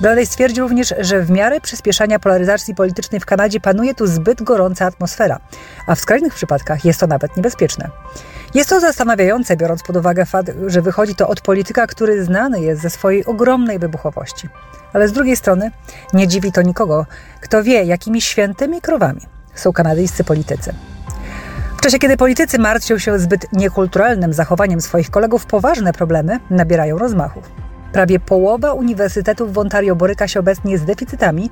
Bradley 0.00 0.26
stwierdził 0.26 0.68
również, 0.68 0.94
że 0.98 1.22
w 1.22 1.30
miarę 1.30 1.60
przyspieszania 1.60 2.18
polaryzacji 2.18 2.74
politycznej 2.74 3.20
w 3.20 3.26
Kanadzie 3.26 3.60
panuje 3.60 3.94
tu 3.94 4.06
zbyt 4.06 4.42
gorąca 4.42 4.86
atmosfera, 4.86 5.40
a 5.86 5.94
w 5.94 6.00
skrajnych 6.00 6.34
przypadkach 6.34 6.84
jest 6.84 7.00
to 7.00 7.06
nawet 7.06 7.36
niebezpieczne. 7.36 7.90
Jest 8.54 8.70
to 8.70 8.80
zastanawiające, 8.80 9.56
biorąc 9.56 9.82
pod 9.82 9.96
uwagę 9.96 10.26
fakt, 10.26 10.50
że 10.66 10.82
wychodzi 10.82 11.14
to 11.14 11.28
od 11.28 11.40
polityka, 11.40 11.86
który 11.86 12.24
znany 12.24 12.60
jest 12.60 12.82
ze 12.82 12.90
swojej 12.90 13.24
ogromnej 13.24 13.78
wybuchowości. 13.78 14.48
Ale 14.92 15.08
z 15.08 15.12
drugiej 15.12 15.36
strony 15.36 15.70
nie 16.12 16.28
dziwi 16.28 16.52
to 16.52 16.62
nikogo, 16.62 17.06
kto 17.40 17.62
wie, 17.62 17.84
jakimi 17.84 18.20
świętymi 18.20 18.80
krowami 18.80 19.20
są 19.54 19.72
kanadyjscy 19.72 20.24
politycy. 20.24 20.74
W 21.78 21.80
czasie, 21.80 21.98
kiedy 21.98 22.16
politycy 22.16 22.58
martwią 22.58 22.98
się 22.98 23.18
zbyt 23.18 23.52
niekulturalnym 23.52 24.32
zachowaniem 24.32 24.80
swoich 24.80 25.10
kolegów, 25.10 25.46
poważne 25.46 25.92
problemy 25.92 26.40
nabierają 26.50 26.98
rozmachu. 26.98 27.42
Prawie 27.92 28.20
połowa 28.20 28.72
uniwersytetów 28.72 29.52
w 29.52 29.58
Ontario 29.58 29.96
boryka 29.96 30.28
się 30.28 30.40
obecnie 30.40 30.78
z 30.78 30.84
deficytami, 30.84 31.50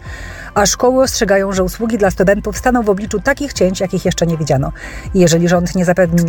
a 0.54 0.66
szkoły 0.66 1.02
ostrzegają, 1.02 1.52
że 1.52 1.64
usługi 1.64 1.98
dla 1.98 2.10
studentów 2.10 2.58
staną 2.58 2.82
w 2.82 2.90
obliczu 2.90 3.20
takich 3.20 3.52
cięć, 3.52 3.80
jakich 3.80 4.04
jeszcze 4.04 4.26
nie 4.26 4.36
widziano. 4.36 4.72
jeżeli 5.14 5.48
rząd 5.48 5.74
nie 5.74 5.84
zapewni 5.84 6.20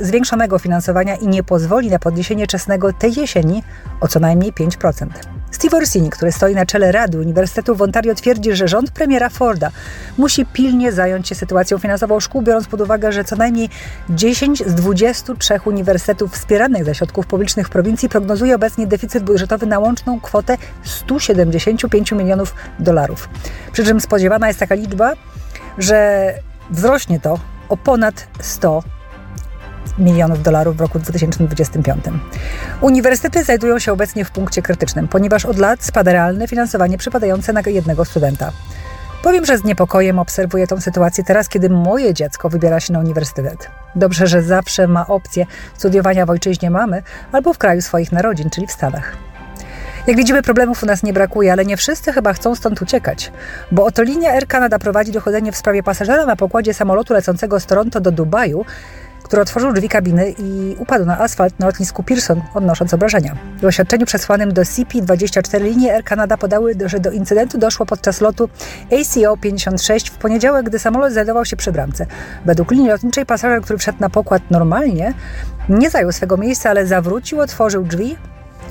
zwiększonego 0.00 0.58
finansowania 0.58 1.16
i 1.16 1.28
nie 1.28 1.42
pozwoli 1.42 1.90
na 1.90 1.98
podniesienie 1.98 2.46
czesnego 2.46 2.92
tej 2.92 3.14
jesieni 3.14 3.62
o 4.00 4.08
co 4.08 4.20
najmniej 4.20 4.52
5%. 4.52 5.06
Steve 5.50 5.76
Orsini, 5.76 6.10
który 6.10 6.32
stoi 6.32 6.54
na 6.54 6.66
czele 6.66 6.92
Rady 6.92 7.18
Uniwersytetu 7.18 7.74
w 7.74 7.82
Ontario, 7.82 8.14
twierdzi, 8.14 8.56
że 8.56 8.68
rząd 8.68 8.90
premiera 8.90 9.28
Forda 9.28 9.70
musi 10.18 10.46
pilnie 10.46 10.92
zająć 10.92 11.28
się 11.28 11.34
sytuacją 11.34 11.78
finansową 11.78 12.20
szkół, 12.20 12.42
biorąc 12.42 12.66
pod 12.66 12.80
uwagę, 12.80 13.12
że 13.12 13.24
co 13.24 13.36
najmniej 13.36 13.68
10 14.10 14.62
z 14.66 14.74
23 14.74 15.60
uniwersytetów 15.64 16.32
wspieranych 16.32 16.84
ze 16.84 16.94
środków 16.94 17.26
publicznych 17.26 17.66
w 17.66 17.70
prowincji 17.70 18.08
prognozuje 18.08 18.54
obecnie 18.54 18.86
deficyt 18.86 19.24
budżetowy 19.24 19.59
na 19.66 19.78
łączną 19.78 20.20
kwotę 20.20 20.56
175 20.82 22.12
milionów 22.12 22.54
dolarów. 22.78 23.28
Przy 23.72 23.84
czym 23.84 24.00
spodziewana 24.00 24.48
jest 24.48 24.60
taka 24.60 24.74
liczba, 24.74 25.12
że 25.78 26.32
wzrośnie 26.70 27.20
to 27.20 27.38
o 27.68 27.76
ponad 27.76 28.26
100 28.40 28.82
milionów 29.98 30.42
dolarów 30.42 30.76
w 30.76 30.80
roku 30.80 30.98
2025. 30.98 32.04
Uniwersytety 32.80 33.44
znajdują 33.44 33.78
się 33.78 33.92
obecnie 33.92 34.24
w 34.24 34.30
punkcie 34.30 34.62
krytycznym, 34.62 35.08
ponieważ 35.08 35.44
od 35.44 35.58
lat 35.58 35.84
spada 35.84 36.12
realne 36.12 36.48
finansowanie 36.48 36.98
przypadające 36.98 37.52
na 37.52 37.60
jednego 37.66 38.04
studenta. 38.04 38.52
Powiem, 39.22 39.46
że 39.46 39.58
z 39.58 39.64
niepokojem 39.64 40.18
obserwuję 40.18 40.66
tę 40.66 40.80
sytuację 40.80 41.24
teraz, 41.24 41.48
kiedy 41.48 41.70
moje 41.70 42.14
dziecko 42.14 42.48
wybiera 42.48 42.80
się 42.80 42.92
na 42.92 42.98
uniwersytet. 42.98 43.70
Dobrze, 43.94 44.26
że 44.26 44.42
zawsze 44.42 44.86
ma 44.86 45.06
opcję 45.06 45.46
studiowania 45.76 46.26
w 46.26 46.30
ojczyźnie 46.30 46.70
mamy 46.70 47.02
albo 47.32 47.52
w 47.52 47.58
kraju 47.58 47.82
swoich 47.82 48.12
narodzin, 48.12 48.50
czyli 48.50 48.66
w 48.66 48.72
Stanach. 48.72 49.29
Jak 50.06 50.16
widzimy, 50.16 50.42
problemów 50.42 50.82
u 50.82 50.86
nas 50.86 51.02
nie 51.02 51.12
brakuje, 51.12 51.52
ale 51.52 51.64
nie 51.64 51.76
wszyscy 51.76 52.12
chyba 52.12 52.32
chcą 52.32 52.54
stąd 52.54 52.82
uciekać, 52.82 53.32
bo 53.72 53.84
oto 53.84 54.02
linia 54.02 54.30
Air 54.30 54.46
Canada 54.46 54.78
prowadzi 54.78 55.12
dochodzenie 55.12 55.52
w 55.52 55.56
sprawie 55.56 55.82
pasażera 55.82 56.26
na 56.26 56.36
pokładzie 56.36 56.74
samolotu 56.74 57.14
lecącego 57.14 57.60
z 57.60 57.66
Toronto 57.66 58.00
do 58.00 58.12
Dubaju, 58.12 58.64
który 59.22 59.42
otworzył 59.42 59.72
drzwi 59.72 59.88
kabiny 59.88 60.34
i 60.38 60.76
upadł 60.78 61.04
na 61.04 61.18
asfalt 61.18 61.58
na 61.58 61.66
lotnisku 61.66 62.02
Pearson, 62.02 62.42
odnosząc 62.54 62.94
obrażenia. 62.94 63.36
W 63.62 63.64
oświadczeniu 63.64 64.06
przesłanym 64.06 64.52
do 64.52 64.62
CP24 64.62 65.62
linie 65.62 65.94
Air 65.94 66.04
Canada 66.04 66.36
podały, 66.36 66.74
że 66.86 67.00
do 67.00 67.10
incydentu 67.10 67.58
doszło 67.58 67.86
podczas 67.86 68.20
lotu 68.20 68.48
ACO 69.00 69.36
56 69.36 70.10
w 70.10 70.14
poniedziałek, 70.16 70.66
gdy 70.66 70.78
samolot 70.78 71.12
znajdował 71.12 71.44
się 71.44 71.56
przy 71.56 71.72
bramce. 71.72 72.06
Według 72.44 72.70
linii 72.70 72.88
lotniczej 72.88 73.26
pasażer, 73.26 73.62
który 73.62 73.78
wszedł 73.78 73.98
na 74.00 74.10
pokład 74.10 74.42
normalnie, 74.50 75.14
nie 75.68 75.90
zajął 75.90 76.12
swego 76.12 76.36
miejsca, 76.36 76.70
ale 76.70 76.86
zawrócił, 76.86 77.40
otworzył 77.40 77.84
drzwi 77.84 78.16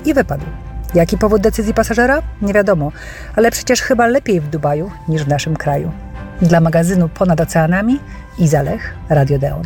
i 0.04 0.14
wypadł. 0.14 0.44
Jaki 0.94 1.18
powód 1.18 1.42
decyzji 1.42 1.74
pasażera? 1.74 2.22
Nie 2.42 2.52
wiadomo, 2.52 2.92
ale 3.36 3.50
przecież 3.50 3.80
chyba 3.80 4.06
lepiej 4.06 4.40
w 4.40 4.48
Dubaju 4.48 4.90
niż 5.08 5.24
w 5.24 5.28
naszym 5.28 5.56
kraju. 5.56 5.92
Dla 6.42 6.60
magazynu 6.60 7.08
Ponad 7.08 7.40
Oceanami 7.40 7.98
Izalech, 8.38 8.94
Radio 9.08 9.38
Deon. 9.38 9.62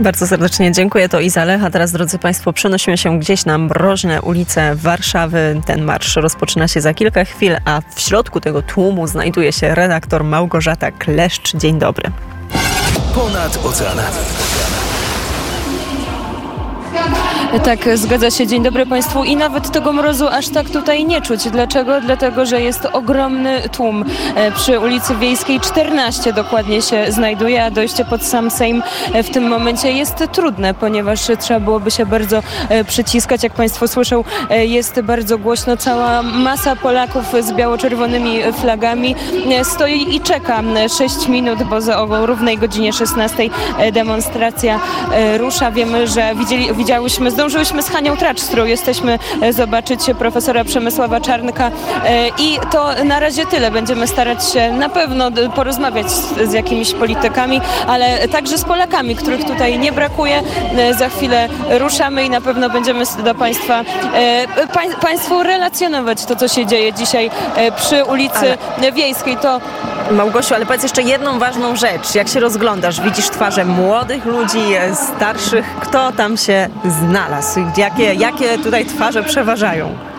Bardzo 0.00 0.26
serdecznie 0.26 0.72
dziękuję, 0.72 1.08
to 1.08 1.20
Izalech. 1.20 1.64
A 1.64 1.70
teraz, 1.70 1.92
drodzy 1.92 2.18
Państwo, 2.18 2.52
przenosimy 2.52 2.98
się 2.98 3.18
gdzieś 3.18 3.44
na 3.44 3.58
mroźne 3.58 4.22
ulice 4.22 4.74
Warszawy. 4.74 5.60
Ten 5.66 5.82
marsz 5.82 6.16
rozpoczyna 6.16 6.68
się 6.68 6.80
za 6.80 6.94
kilka 6.94 7.24
chwil, 7.24 7.56
a 7.64 7.80
w 7.94 8.00
środku 8.00 8.40
tego 8.40 8.62
tłumu 8.62 9.06
znajduje 9.06 9.52
się 9.52 9.74
redaktor 9.74 10.24
Małgorzata 10.24 10.90
Kleszcz. 10.90 11.56
Dzień 11.56 11.78
dobry. 11.78 12.10
Ponad 13.14 13.58
oceanami. 13.66 14.16
Tak, 17.58 17.98
zgadza 17.98 18.30
się. 18.30 18.46
Dzień 18.46 18.62
dobry 18.62 18.86
Państwu. 18.86 19.24
I 19.24 19.36
nawet 19.36 19.70
tego 19.70 19.92
mrozu 19.92 20.28
aż 20.28 20.48
tak 20.48 20.70
tutaj 20.70 21.04
nie 21.04 21.20
czuć. 21.20 21.48
Dlaczego? 21.48 22.00
Dlatego, 22.00 22.46
że 22.46 22.60
jest 22.60 22.88
ogromny 22.92 23.68
tłum 23.72 24.04
e, 24.34 24.52
przy 24.52 24.80
ulicy 24.80 25.14
Wiejskiej. 25.14 25.60
14 25.60 26.32
dokładnie 26.32 26.82
się 26.82 27.04
znajduje, 27.08 27.64
a 27.64 27.70
dojście 27.70 28.04
pod 28.04 28.24
sam 28.24 28.50
Sejm 28.50 28.82
e, 29.12 29.22
w 29.22 29.30
tym 29.30 29.48
momencie 29.48 29.92
jest 29.92 30.24
trudne, 30.32 30.74
ponieważ 30.74 31.20
trzeba 31.40 31.60
byłoby 31.60 31.90
się 31.90 32.06
bardzo 32.06 32.42
e, 32.68 32.84
przyciskać. 32.84 33.42
Jak 33.42 33.52
Państwo 33.52 33.88
słyszą, 33.88 34.24
jest 34.50 35.00
bardzo 35.00 35.38
głośno. 35.38 35.76
Cała 35.76 36.22
masa 36.22 36.76
Polaków 36.76 37.24
z 37.40 37.52
biało-czerwonymi 37.52 38.42
flagami 38.52 39.14
stoi 39.62 40.14
i 40.14 40.20
czeka 40.20 40.62
6 40.98 41.28
minut, 41.28 41.62
bo 41.62 41.80
za 41.80 42.02
o 42.02 42.26
równej 42.26 42.58
godzinie 42.58 42.92
16 42.92 43.48
demonstracja 43.92 44.80
rusza. 45.38 45.70
Wiemy, 45.70 46.06
że 46.06 46.34
widzieli, 46.34 46.74
widziałyśmy 46.74 47.30
z 47.30 47.41
zdążyłyśmy 47.42 47.82
z 47.82 47.88
Hanią 47.88 48.16
Tracz, 48.16 48.40
z 48.40 48.46
którą 48.46 48.64
jesteśmy 48.64 49.18
e, 49.40 49.52
zobaczyć 49.52 50.00
profesora 50.18 50.64
Przemysława 50.64 51.20
Czarnka 51.20 51.70
e, 52.04 52.28
i 52.28 52.58
to 52.70 53.04
na 53.04 53.20
razie 53.20 53.46
tyle. 53.46 53.70
Będziemy 53.70 54.06
starać 54.06 54.52
się 54.52 54.72
na 54.72 54.88
pewno 54.88 55.30
porozmawiać 55.54 56.10
z, 56.10 56.50
z 56.50 56.52
jakimiś 56.52 56.92
politykami, 56.92 57.60
ale 57.86 58.28
także 58.28 58.58
z 58.58 58.64
Polakami, 58.64 59.16
których 59.16 59.44
tutaj 59.44 59.78
nie 59.78 59.92
brakuje. 59.92 60.42
E, 60.76 60.94
za 60.94 61.08
chwilę 61.08 61.48
ruszamy 61.70 62.24
i 62.24 62.30
na 62.30 62.40
pewno 62.40 62.70
będziemy 62.70 63.04
do 63.24 63.34
Państwa 63.34 63.84
Państwu 65.00 65.42
relacjonować 65.42 66.24
to, 66.24 66.36
co 66.36 66.48
się 66.48 66.66
dzieje 66.66 66.92
dzisiaj 66.92 67.30
przy 67.76 68.04
ulicy 68.04 68.56
ale... 68.78 68.92
Wiejskiej. 68.92 69.36
To 69.36 69.60
Małgosiu, 70.10 70.54
ale 70.54 70.66
powiedz 70.66 70.82
jeszcze 70.82 71.02
jedną 71.02 71.38
ważną 71.38 71.76
rzecz. 71.76 72.14
Jak 72.14 72.28
się 72.28 72.40
rozglądasz, 72.40 73.00
widzisz 73.00 73.30
twarze 73.30 73.64
młodych 73.64 74.24
ludzi, 74.24 74.58
starszych, 74.94 75.66
kto 75.80 76.12
tam 76.12 76.36
się 76.36 76.68
znalazł? 76.84 77.31
Jakie, 77.76 78.14
jakie 78.14 78.58
tutaj 78.58 78.86
twarze 78.86 79.22
przeważają? 79.22 80.11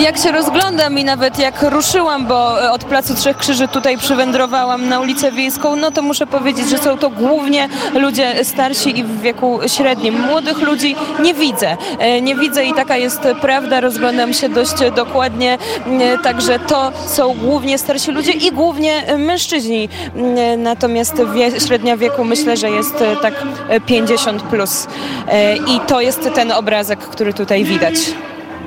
Jak 0.00 0.18
się 0.18 0.32
rozglądam 0.32 0.98
i 0.98 1.04
nawet 1.04 1.38
jak 1.38 1.62
ruszyłam, 1.62 2.26
bo 2.26 2.72
od 2.72 2.84
Placu 2.84 3.14
Trzech 3.14 3.36
Krzyży 3.36 3.68
tutaj 3.68 3.98
przywędrowałam 3.98 4.88
na 4.88 5.00
ulicę 5.00 5.32
Wiejską, 5.32 5.76
no 5.76 5.90
to 5.90 6.02
muszę 6.02 6.26
powiedzieć, 6.26 6.68
że 6.68 6.78
są 6.78 6.98
to 6.98 7.10
głównie 7.10 7.68
ludzie 7.94 8.44
starsi 8.44 8.98
i 8.98 9.04
w 9.04 9.20
wieku 9.20 9.60
średnim. 9.66 10.20
Młodych 10.20 10.58
ludzi 10.58 10.96
nie 11.22 11.34
widzę. 11.34 11.76
E, 11.98 12.20
nie 12.20 12.36
widzę 12.36 12.64
i 12.64 12.74
taka 12.74 12.96
jest 12.96 13.20
prawda. 13.40 13.80
Rozglądam 13.80 14.34
się 14.34 14.48
dość 14.48 14.74
dokładnie. 14.96 15.58
E, 16.00 16.18
także 16.18 16.58
to 16.58 16.92
są 17.06 17.34
głównie 17.34 17.78
starsi 17.78 18.10
ludzie 18.10 18.32
i 18.32 18.52
głównie 18.52 19.16
mężczyźni. 19.18 19.88
E, 20.16 20.56
natomiast 20.56 21.14
wie, 21.34 21.60
średnia 21.60 21.96
wieku 21.96 22.24
myślę, 22.24 22.56
że 22.56 22.70
jest 22.70 23.04
tak 23.22 23.34
50 23.86 24.42
plus. 24.42 24.86
I 25.66 25.80
to 25.86 26.00
jest 26.00 26.30
ten 26.34 26.52
obrazek, 26.52 26.98
który 26.98 27.34
tutaj 27.34 27.64
widać. 27.64 27.94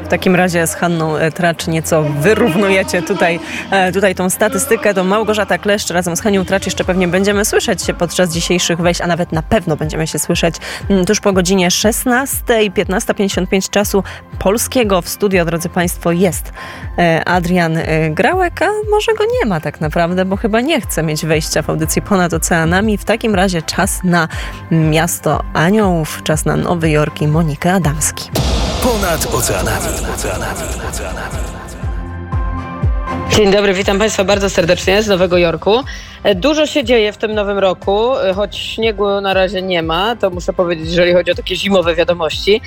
W 0.10 0.12
takim 0.12 0.36
razie 0.36 0.68
z 0.68 0.76
Hanną 0.76 1.18
e, 1.18 1.32
Tracz 1.32 1.68
nieco 1.68 2.04
wyrównujecie 2.04 3.02
tutaj, 3.02 3.40
e, 3.72 3.92
tutaj 3.92 4.16
tą 4.16 4.30
statystykę. 4.30 4.94
To 4.94 5.04
Małgorzata 5.04 5.58
Kleszcz 5.58 5.90
razem 5.90 6.16
z 6.16 6.22
Hanią 6.22 6.46
Tracz 6.46 6.66
jeszcze 6.66 6.84
pewnie 6.84 7.08
będziemy 7.08 7.46
słyszeć 7.46 7.84
się 7.84 7.94
podczas 7.94 8.34
dzisiejszych 8.34 8.80
wejść, 8.80 9.02
a 9.02 9.08
nawet 9.08 9.32
na 9.32 9.42
pewno 9.42 9.76
będziemy 9.76 10.08
się 10.08 10.20
słyszeć 10.20 10.56
mm, 10.90 11.06
tuż 11.06 11.20
po 11.20 11.34
godzinie 11.34 11.72
16, 11.72 12.44
15.55 12.48 13.70
czasu 13.70 14.04
polskiego 14.40 15.02
w 15.02 15.10
studio, 15.10 15.46
drodzy 15.46 15.70
Państwo, 15.70 16.12
jest 16.12 16.54
e, 16.98 17.26
Adrian 17.26 17.78
Grałek, 18.12 18.62
a 18.62 18.68
może 18.92 19.14
go 19.14 19.24
nie 19.40 19.50
ma 19.50 19.62
tak 19.62 19.82
naprawdę, 19.82 20.26
bo 20.26 20.38
chyba 20.38 20.62
nie 20.62 20.82
chce 20.82 21.04
mieć 21.04 21.26
wejścia 21.26 21.62
w 21.62 21.70
audycji 21.70 22.02
ponad 22.02 22.34
oceanami. 22.34 22.98
W 22.98 23.06
takim 23.06 23.36
razie 23.36 23.62
czas 23.62 24.00
na 24.04 24.28
miasto 24.72 25.44
aniołów, 25.54 26.22
czas 26.24 26.46
na 26.46 26.56
Nowy 26.56 26.90
Jork 26.90 27.22
i 27.22 27.28
Monikę 27.28 27.74
Adamski. 27.74 28.30
Ponad 28.84 29.26
oceanami. 29.34 29.88
Dzień 33.30 33.52
dobry, 33.52 33.74
witam 33.74 34.00
Państwa 34.00 34.24
bardzo 34.24 34.50
serdecznie 34.50 35.04
z 35.04 35.08
Nowego 35.08 35.38
Jorku. 35.38 35.84
Dużo 36.36 36.66
się 36.66 36.84
dzieje 36.84 37.14
w 37.14 37.18
tym 37.18 37.34
nowym 37.34 37.58
roku, 37.58 38.12
choć 38.36 38.58
śniegu 38.58 39.22
na 39.22 39.34
razie 39.34 39.62
nie 39.62 39.84
ma, 39.84 40.16
to 40.16 40.30
muszę 40.30 40.54
powiedzieć, 40.54 40.90
jeżeli 40.90 41.14
chodzi 41.14 41.32
o 41.32 41.36
takie 41.36 41.56
zimowe 41.56 41.96
wiadomości. 41.96 42.62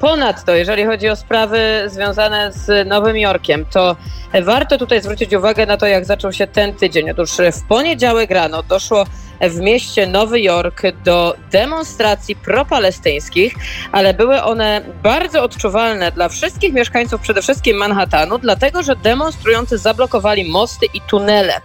Ponadto, 0.00 0.54
jeżeli 0.54 0.84
chodzi 0.84 1.08
o 1.08 1.16
sprawy 1.16 1.84
związane 1.86 2.52
z 2.52 2.88
Nowym 2.88 3.16
Jorkiem, 3.16 3.64
to 3.64 3.96
warto 4.42 4.78
tutaj 4.78 5.02
zwrócić 5.02 5.34
uwagę 5.34 5.66
na 5.66 5.76
to, 5.76 5.86
jak 5.86 6.04
zaczął 6.04 6.32
się 6.32 6.46
ten 6.46 6.74
tydzień. 6.74 7.10
Otóż 7.10 7.30
w 7.52 7.68
poniedziałek 7.68 8.30
rano 8.30 8.62
doszło 8.62 9.04
w 9.40 9.60
mieście 9.60 10.06
Nowy 10.06 10.40
Jork 10.40 10.82
do 11.04 11.34
demonstracji 11.50 12.36
propalestyńskich, 12.36 13.54
ale 13.92 14.14
były 14.14 14.42
one 14.42 14.80
bardzo 15.02 15.42
odczuwalne 15.42 16.12
dla 16.12 16.28
wszystkich 16.28 16.72
mieszkańców 16.72 17.20
przede 17.20 17.42
wszystkim 17.42 17.76
Manhattanu, 17.76 18.38
dlatego 18.38 18.82
że 18.82 18.96
demonstrujący 18.96 19.78
zablokowali 19.78 20.44
mosty 20.50 20.86
i 20.94 21.00
tunele. 21.00 21.60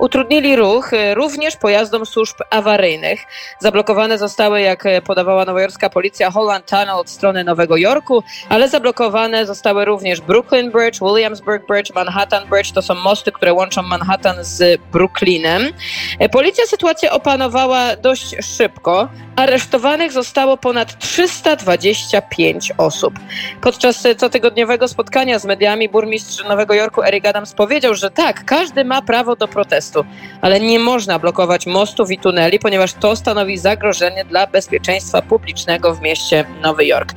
Utrudnili 0.00 0.56
ruch 0.56 0.92
e, 0.92 1.14
również 1.14 1.56
pojazdom 1.56 2.06
służb 2.06 2.36
awaryjnych. 2.50 3.20
Zablokowane 3.58 4.18
zostały, 4.18 4.60
jak 4.60 4.86
e, 4.86 5.02
podawała 5.02 5.44
nowojorska 5.44 5.90
policja, 5.90 6.30
Holland 6.30 6.66
Tunnel 6.66 6.90
od 6.90 7.10
strony 7.10 7.44
Nowego 7.44 7.76
Jorku, 7.76 8.22
ale 8.48 8.68
zablokowane 8.68 9.46
zostały 9.46 9.84
również 9.84 10.20
Brooklyn 10.20 10.70
Bridge, 10.70 11.00
Williamsburg 11.00 11.66
Bridge, 11.66 11.94
Manhattan 11.94 12.48
Bridge. 12.48 12.72
To 12.72 12.82
są 12.82 12.94
mosty, 12.94 13.32
które 13.32 13.52
łączą 13.52 13.82
Manhattan 13.82 14.36
z 14.40 14.80
Brooklynem. 14.92 15.62
E, 16.18 16.28
policja 16.28 16.66
sytuację 16.66 17.10
opanowała 17.10 17.96
dość 17.96 18.36
szybko. 18.56 19.08
Aresztowanych 19.36 20.12
zostało 20.12 20.56
ponad 20.56 20.98
325 20.98 22.72
osób. 22.78 23.14
Podczas 23.60 24.02
cotygodniowego 24.16 24.88
spotkania 24.88 25.38
z 25.38 25.44
mediami 25.44 25.88
burmistrz 25.88 26.44
Nowego 26.48 26.74
Jorku 26.74 27.02
Eric 27.02 27.26
Adams 27.26 27.54
powiedział, 27.54 27.94
że 27.94 28.10
tak, 28.10 28.44
każdy 28.44 28.84
ma 28.84 29.02
prawo 29.02 29.36
do 29.36 29.48
protestu, 29.48 29.89
ale 30.40 30.60
nie 30.60 30.78
można 30.78 31.18
blokować 31.18 31.66
mostów 31.66 32.10
i 32.10 32.18
tuneli, 32.18 32.58
ponieważ 32.58 32.92
to 32.92 33.16
stanowi 33.16 33.58
zagrożenie 33.58 34.24
dla 34.24 34.46
bezpieczeństwa 34.46 35.22
publicznego 35.22 35.94
w 35.94 36.00
mieście 36.00 36.44
Nowy 36.62 36.84
Jork. 36.84 37.14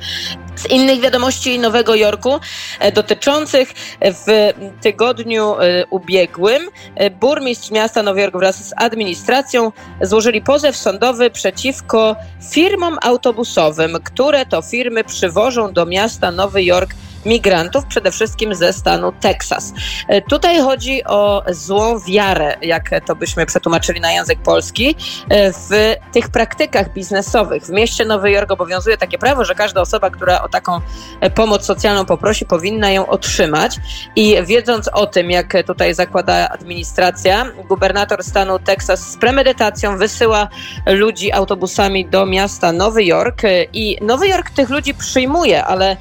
Z 0.56 0.70
innych 0.70 1.00
wiadomości 1.00 1.58
Nowego 1.58 1.94
Jorku 1.94 2.40
e, 2.80 2.92
dotyczących 2.92 3.72
w 4.00 4.52
tygodniu 4.80 5.54
e, 5.54 5.86
ubiegłym 5.90 6.62
e, 6.94 7.10
burmistrz 7.10 7.70
miasta 7.70 8.02
Nowy 8.02 8.20
Jork 8.20 8.36
wraz 8.36 8.68
z 8.68 8.72
administracją 8.76 9.72
złożyli 10.00 10.42
pozew 10.42 10.76
sądowy 10.76 11.30
przeciwko 11.30 12.16
firmom 12.52 12.98
autobusowym, 13.02 13.98
które 14.04 14.46
to 14.46 14.62
firmy 14.62 15.04
przywożą 15.04 15.72
do 15.72 15.86
miasta 15.86 16.30
Nowy 16.30 16.64
Jork 16.64 16.94
migrantów, 17.26 17.86
przede 17.86 18.10
wszystkim 18.10 18.54
ze 18.54 18.72
stanu 18.72 19.12
Teksas. 19.12 19.72
E, 20.08 20.22
tutaj 20.22 20.60
chodzi 20.60 21.04
o 21.04 21.42
złą 21.48 21.98
wiarę, 21.98 22.56
jak 22.62 22.90
to 23.06 23.16
byśmy 23.16 23.46
przetłumaczyli 23.46 24.00
na 24.00 24.12
język 24.12 24.42
polski, 24.42 24.96
e, 25.28 25.52
w 25.52 25.94
tych 26.12 26.28
praktykach 26.28 26.92
biznesowych. 26.92 27.62
W 27.62 27.70
mieście 27.70 28.04
Nowy 28.04 28.30
Jork 28.30 28.50
obowiązuje 28.50 28.96
takie 28.96 29.18
prawo, 29.18 29.44
że 29.44 29.54
każda 29.54 29.80
osoba, 29.80 30.10
która 30.10 30.42
o 30.42 30.48
taką 30.48 30.80
e, 31.20 31.30
pomoc 31.30 31.64
socjalną 31.64 32.04
poprosi, 32.04 32.46
powinna 32.46 32.90
ją 32.90 33.06
otrzymać. 33.06 33.76
I 34.16 34.36
wiedząc 34.46 34.88
o 34.88 35.06
tym, 35.06 35.30
jak 35.30 35.54
tutaj 35.66 35.94
zakłada 35.94 36.48
administracja, 36.48 37.46
gubernator 37.68 38.24
stanu 38.24 38.58
Teksas 38.58 39.10
z 39.10 39.16
premedytacją 39.16 39.98
wysyła 39.98 40.48
ludzi 40.86 41.32
autobusami 41.32 42.06
do 42.06 42.26
miasta 42.26 42.72
Nowy 42.72 43.04
Jork 43.04 43.42
i 43.72 43.98
Nowy 44.00 44.28
Jork 44.28 44.50
tych 44.50 44.70
ludzi 44.70 44.94
przyjmuje, 44.94 45.64
ale 45.64 45.96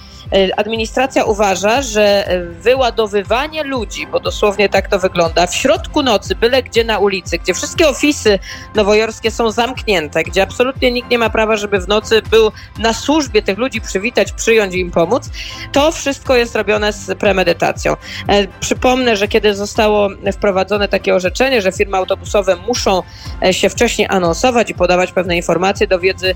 administracja 0.57 1.23
uważa, 1.23 1.81
że 1.81 2.27
wyładowywanie 2.59 3.63
ludzi, 3.63 4.07
bo 4.07 4.19
dosłownie 4.19 4.69
tak 4.69 4.87
to 4.87 4.99
wygląda, 4.99 5.47
w 5.47 5.55
środku 5.55 6.03
nocy, 6.03 6.35
byle 6.35 6.63
gdzie 6.63 6.83
na 6.83 6.99
ulicy, 6.99 7.37
gdzie 7.37 7.53
wszystkie 7.53 7.89
ofisy 7.89 8.39
nowojorskie 8.75 9.31
są 9.31 9.51
zamknięte, 9.51 10.23
gdzie 10.23 10.43
absolutnie 10.43 10.91
nikt 10.91 11.09
nie 11.09 11.17
ma 11.17 11.29
prawa, 11.29 11.57
żeby 11.57 11.79
w 11.79 11.87
nocy 11.87 12.21
był 12.21 12.51
na 12.77 12.93
służbie 12.93 13.41
tych 13.41 13.57
ludzi 13.57 13.81
przywitać, 13.81 14.31
przyjąć 14.31 14.75
i 14.75 14.79
im 14.79 14.91
pomóc, 14.91 15.29
to 15.71 15.91
wszystko 15.91 16.35
jest 16.35 16.55
robione 16.55 16.93
z 16.93 17.17
premedytacją. 17.17 17.95
E, 18.27 18.47
przypomnę, 18.59 19.17
że 19.17 19.27
kiedy 19.27 19.55
zostało 19.55 20.09
wprowadzone 20.33 20.87
takie 20.87 21.15
orzeczenie, 21.15 21.61
że 21.61 21.71
firmy 21.71 21.97
autobusowe 21.97 22.55
muszą 22.55 23.03
e, 23.43 23.53
się 23.53 23.69
wcześniej 23.69 24.07
anonsować 24.11 24.69
i 24.69 24.73
podawać 24.73 25.11
pewne 25.11 25.35
informacje 25.35 25.87
do 25.87 25.99
wiedzy 25.99 26.35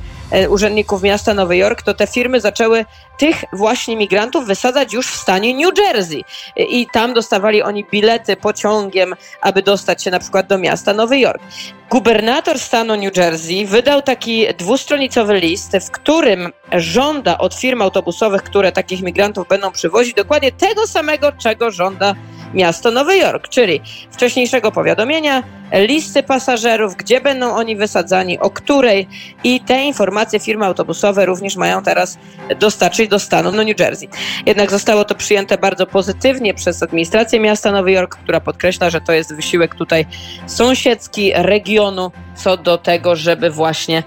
urzędników 0.49 1.03
miasta 1.03 1.33
Nowy 1.33 1.57
Jork, 1.57 1.81
to 1.81 1.93
te 1.93 2.07
firmy 2.07 2.41
zaczęły 2.41 2.85
tych 3.17 3.43
właśnie 3.53 3.95
migrantów 3.97 4.45
wysadzać 4.45 4.93
już 4.93 5.07
w 5.07 5.15
stanie 5.15 5.55
New 5.55 5.77
Jersey. 5.77 6.23
I 6.55 6.87
tam 6.93 7.13
dostawali 7.13 7.63
oni 7.63 7.85
bilety 7.91 8.35
pociągiem, 8.35 9.15
aby 9.41 9.61
dostać 9.61 10.03
się 10.03 10.11
na 10.11 10.19
przykład 10.19 10.47
do 10.47 10.57
miasta 10.57 10.93
Nowy 10.93 11.19
Jork. 11.19 11.41
Gubernator 11.89 12.59
stanu 12.59 12.95
New 12.95 13.17
Jersey 13.17 13.65
wydał 13.65 14.01
taki 14.01 14.45
dwustronicowy 14.57 15.39
list, 15.39 15.77
w 15.87 15.91
którym 15.91 16.51
żąda 16.71 17.37
od 17.37 17.55
firm 17.55 17.81
autobusowych, 17.81 18.43
które 18.43 18.71
takich 18.71 19.01
migrantów 19.01 19.47
będą 19.47 19.71
przywozić, 19.71 20.13
dokładnie 20.13 20.51
tego 20.51 20.87
samego, 20.87 21.31
czego 21.31 21.71
żąda 21.71 22.15
miasto 22.57 22.91
Nowy 22.91 23.17
Jork, 23.17 23.47
czyli 23.47 23.81
wcześniejszego 24.11 24.71
powiadomienia, 24.71 25.43
listy 25.73 26.23
pasażerów, 26.23 26.95
gdzie 26.95 27.21
będą 27.21 27.55
oni 27.55 27.75
wysadzani, 27.75 28.39
o 28.39 28.49
której 28.49 29.07
i 29.43 29.59
te 29.59 29.83
informacje 29.83 30.39
firmy 30.39 30.65
autobusowe 30.65 31.25
również 31.25 31.55
mają 31.55 31.83
teraz 31.83 32.17
dostarczyć 32.59 33.09
do 33.09 33.19
stanu 33.19 33.51
no 33.51 33.63
New 33.63 33.79
Jersey. 33.79 34.09
Jednak 34.45 34.71
zostało 34.71 35.05
to 35.05 35.15
przyjęte 35.15 35.57
bardzo 35.57 35.85
pozytywnie 35.85 36.53
przez 36.53 36.83
administrację 36.83 37.39
miasta 37.39 37.71
Nowy 37.71 37.91
Jork, 37.91 38.15
która 38.15 38.39
podkreśla, 38.39 38.89
że 38.89 39.01
to 39.01 39.13
jest 39.13 39.35
wysiłek 39.35 39.75
tutaj 39.75 40.05
sąsiedzki 40.47 41.31
regionu 41.35 42.11
co 42.35 42.57
do 42.57 42.77
tego, 42.77 43.15
żeby 43.15 43.49
właśnie 43.49 44.03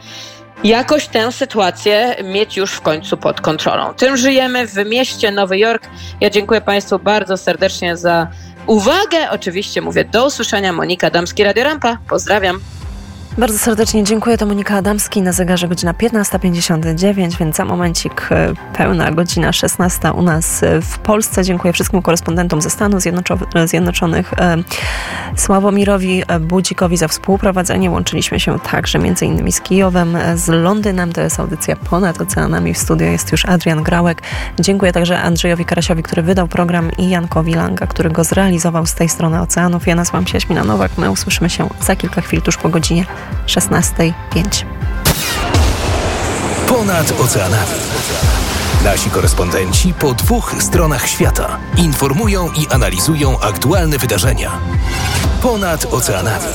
jakoś 0.65 1.09
tę 1.09 1.33
sytuację 1.33 2.17
mieć 2.25 2.57
już 2.57 2.73
w 2.73 2.81
końcu 2.81 3.17
pod 3.17 3.41
kontrolą. 3.41 3.95
Tym 3.95 4.17
żyjemy 4.17 4.67
w 4.67 4.77
mieście 4.87 5.31
Nowy 5.31 5.59
Jork. 5.59 5.83
Ja 6.21 6.31
dziękuję 6.31 6.61
Państwu 6.61 6.99
bardzo 6.99 7.37
serdecznie 7.37 7.97
za 7.97 8.27
uwagę. 8.67 9.31
Oczywiście 9.31 9.83
mówię 9.83 10.05
do 10.05 10.27
usłyszenia. 10.27 10.73
Monika 10.73 11.11
Damski, 11.11 11.45
Radio 11.45 11.65
Rampa. 11.65 11.99
Pozdrawiam. 12.09 12.61
Bardzo 13.39 13.59
serdecznie 13.59 14.05
dziękuję. 14.05 14.39
To 14.39 14.47
Monika 14.47 14.77
Adamski 14.77 15.23
na 15.23 15.33
zegarze 15.33 15.69
godzina 15.69 15.93
15.59, 15.93 17.39
więc 17.39 17.57
za 17.57 17.65
momencik 17.65 18.29
e, 18.31 18.53
pełna 18.73 19.11
godzina 19.11 19.53
16 19.53 20.13
u 20.13 20.23
nas 20.23 20.63
e, 20.63 20.81
w 20.83 20.99
Polsce. 20.99 21.45
Dziękuję 21.45 21.73
wszystkim 21.73 22.03
korespondentom 22.03 22.63
ze 22.63 22.71
Stanów 22.71 23.03
Zjednoczonych. 23.65 24.33
E, 24.33 24.57
Sławomirowi 25.37 26.23
Budzikowi 26.41 26.97
za 26.97 27.09
współprowadzenie. 27.09 27.91
Łączyliśmy 27.91 28.41
się 28.41 28.59
także 28.59 28.99
między 28.99 29.27
innymi 29.27 29.53
z 29.53 29.61
Kijowem, 29.61 30.19
z 30.35 30.49
Londynem. 30.49 31.13
To 31.13 31.21
jest 31.21 31.41
audycja 31.41 31.77
ponad 31.77 32.21
oceanami. 32.21 32.75
W 32.75 32.79
studio 32.79 33.07
jest 33.07 33.33
już 33.33 33.45
Adrian 33.47 33.83
Grałek. 33.83 34.23
Dziękuję 34.61 34.93
także 34.93 35.21
Andrzejowi 35.23 35.65
Karasiowi, 35.65 36.03
który 36.03 36.23
wydał 36.23 36.49
program 36.49 36.91
i 36.99 37.11
Jankowi 37.11 37.55
Langa, 37.55 37.87
który 37.87 38.11
go 38.11 38.25
zrealizował 38.25 38.87
z 38.87 38.95
tej 38.95 39.09
strony 39.09 39.41
oceanów. 39.41 39.87
Ja 39.87 39.95
nazywam 39.95 40.27
się 40.27 40.37
Jaśmina 40.37 40.65
Nowak. 40.65 40.99
My 40.99 41.11
usłyszymy 41.11 41.51
się 41.51 41.69
za 41.81 41.97
kilka 41.97 42.21
chwil 42.21 42.43
tuż 42.43 42.57
po 42.57 42.69
godzinie 42.69 43.07
16.05. 43.47 44.65
Ponad 46.69 47.13
oceanami. 47.21 47.79
Nasi 48.85 49.11
korespondenci 49.11 49.95
po 49.95 50.15
dwóch 50.15 50.55
stronach 50.59 51.09
świata 51.09 51.59
informują 51.77 52.49
i 52.53 52.69
analizują 52.69 53.41
aktualne 53.41 53.99
wydarzenia. 53.99 54.51
Ponad 55.43 55.87
oceanami. 55.91 56.47